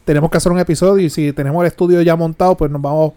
[0.06, 3.12] tenemos que hacer un episodio y si tenemos el estudio ya montado, pues nos vamos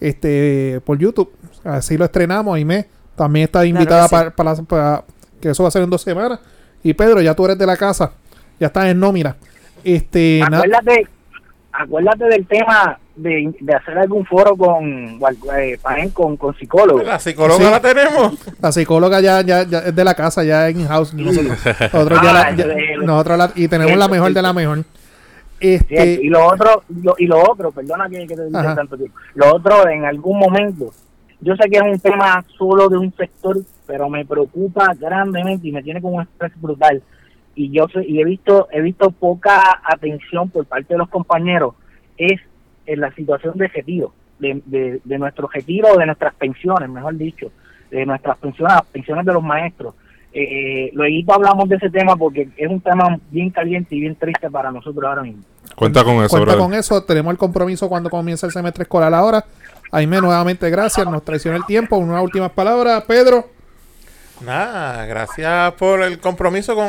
[0.00, 1.30] este por YouTube.
[1.64, 2.58] Así lo estrenamos.
[2.58, 2.86] y me
[3.16, 5.04] también está invitada para, para,
[5.40, 6.38] que eso va a ser en dos semanas.
[6.84, 8.12] Y Pedro, ya tú eres de la casa,
[8.58, 9.36] ya estás en nómina.
[9.84, 11.06] Este, acuérdate,
[11.72, 15.18] acuérdate del tema de, hacer algún foro con,
[15.56, 15.78] eh,
[16.12, 17.04] con, con psicólogos.
[17.04, 18.34] La psicóloga la tenemos.
[18.60, 21.14] La psicóloga ya, ya, es de la casa, ya en house.
[21.14, 21.58] Nosotros,
[21.92, 22.52] nosotros, ya ah,
[23.02, 24.84] nosotros y tenemos la mejor de la mejor.
[25.60, 26.20] Este...
[26.22, 26.84] Y lo otro,
[27.18, 29.16] y lo otro, perdona que, te diga tanto tiempo.
[29.34, 30.92] Lo otro, en algún momento,
[31.40, 35.72] yo sé que es un tema solo de un sector, pero me preocupa grandemente y
[35.72, 37.02] me tiene como un estrés brutal.
[37.58, 41.74] Y yo sé, y he visto, he visto poca atención por parte de los compañeros,
[42.16, 42.40] es
[42.86, 47.50] en la situación de retiro, de, de, de nuestro retiro, de nuestras pensiones, mejor dicho,
[47.90, 49.94] de nuestras pensiones, pensiones de los maestros
[50.32, 54.50] eh, luego hablamos de ese tema porque es un tema bien caliente y bien triste
[54.50, 55.42] para nosotros ahora mismo.
[55.74, 57.02] Cuenta con eso, Cuenta con eso.
[57.04, 59.44] Tenemos el compromiso cuando comienza el semestre escolar ahora.
[59.90, 61.06] Aime, nuevamente gracias.
[61.10, 61.96] Nos traiciona el tiempo.
[61.96, 63.46] Una última palabra, Pedro.
[64.40, 66.88] Nada, gracias por el compromiso con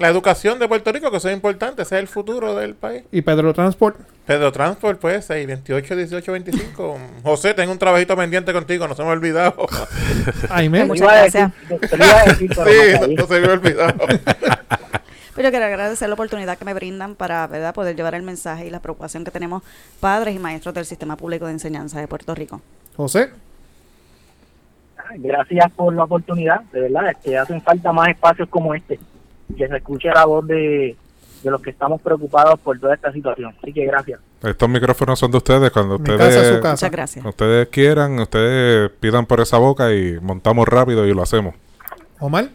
[0.00, 3.04] la educación de Puerto Rico, que eso es importante, ese es el futuro del país.
[3.12, 3.98] ¿Y Pedro Transport?
[4.26, 6.98] Pedro Transport, pues, 6, 28, 18, 25.
[7.22, 9.66] José, tengo un trabajito pendiente contigo, no se me ha olvidado.
[10.48, 11.52] Ay, me Muchas gracias.
[12.38, 12.48] sí,
[13.16, 13.94] no se me ha olvidado.
[15.34, 17.72] Pero yo quiero agradecer la oportunidad que me brindan para ¿verdad?
[17.72, 19.62] poder llevar el mensaje y la preocupación que tenemos
[20.00, 22.60] padres y maestros del sistema público de enseñanza de Puerto Rico.
[22.96, 23.30] José.
[25.16, 28.98] Gracias por la oportunidad, de verdad, es que hacen falta más espacios como este
[29.56, 30.96] que se escuche la voz de,
[31.44, 33.54] los que estamos preocupados por toda esta situación.
[33.62, 34.20] Así que gracias.
[34.42, 37.24] Estos micrófonos son de ustedes cuando ustedes Muchas gracias.
[37.24, 41.54] ustedes quieran, ustedes pidan por esa boca y montamos rápido y lo hacemos.
[42.18, 42.48] Omar.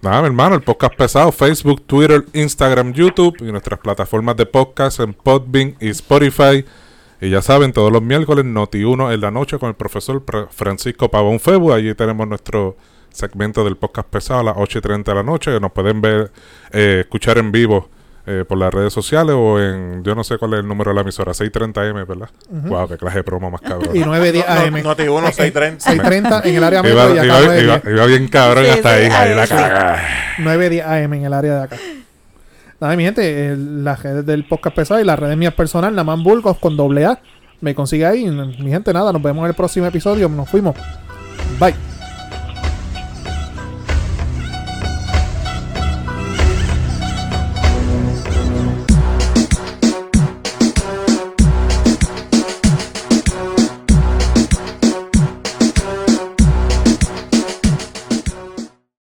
[0.00, 5.00] Nada, mi hermano, el podcast pesado, Facebook, Twitter, Instagram, YouTube y nuestras plataformas de podcast
[5.00, 6.64] en Podbean y Spotify.
[7.20, 11.10] Y ya saben, todos los miércoles, Noti 1 en la noche con el profesor Francisco
[11.10, 11.72] Pavón Febu.
[11.72, 12.76] Allí tenemos nuestro
[13.12, 16.00] segmento del podcast pesado a las 8 y 30 de la noche, que nos pueden
[16.00, 16.30] ver,
[16.72, 17.88] eh, escuchar en vivo
[18.26, 20.96] eh, por las redes sociales o en, yo no sé cuál es el número de
[20.96, 22.28] la emisora, 630M, ¿verdad?
[22.50, 23.96] Wow, qué clase de promo más cabrón.
[23.96, 24.82] Y 910 AM.
[24.82, 25.80] No, te 1, 630.
[25.80, 29.46] 630 en el área metro y acá iba, iba, bien cabrón hasta ahí, ahí la
[29.46, 30.02] caga.
[30.38, 31.76] 910 AM en el área de acá.
[32.80, 36.58] Nada, mi gente, las redes del podcast pesado y las redes mías personal, Naman Burgos
[36.58, 37.20] con doble A,
[37.60, 38.30] me consigue ahí.
[38.30, 40.28] Mi gente, nada, nos vemos en el próximo episodio.
[40.28, 40.76] Nos fuimos.
[41.58, 41.87] Bye.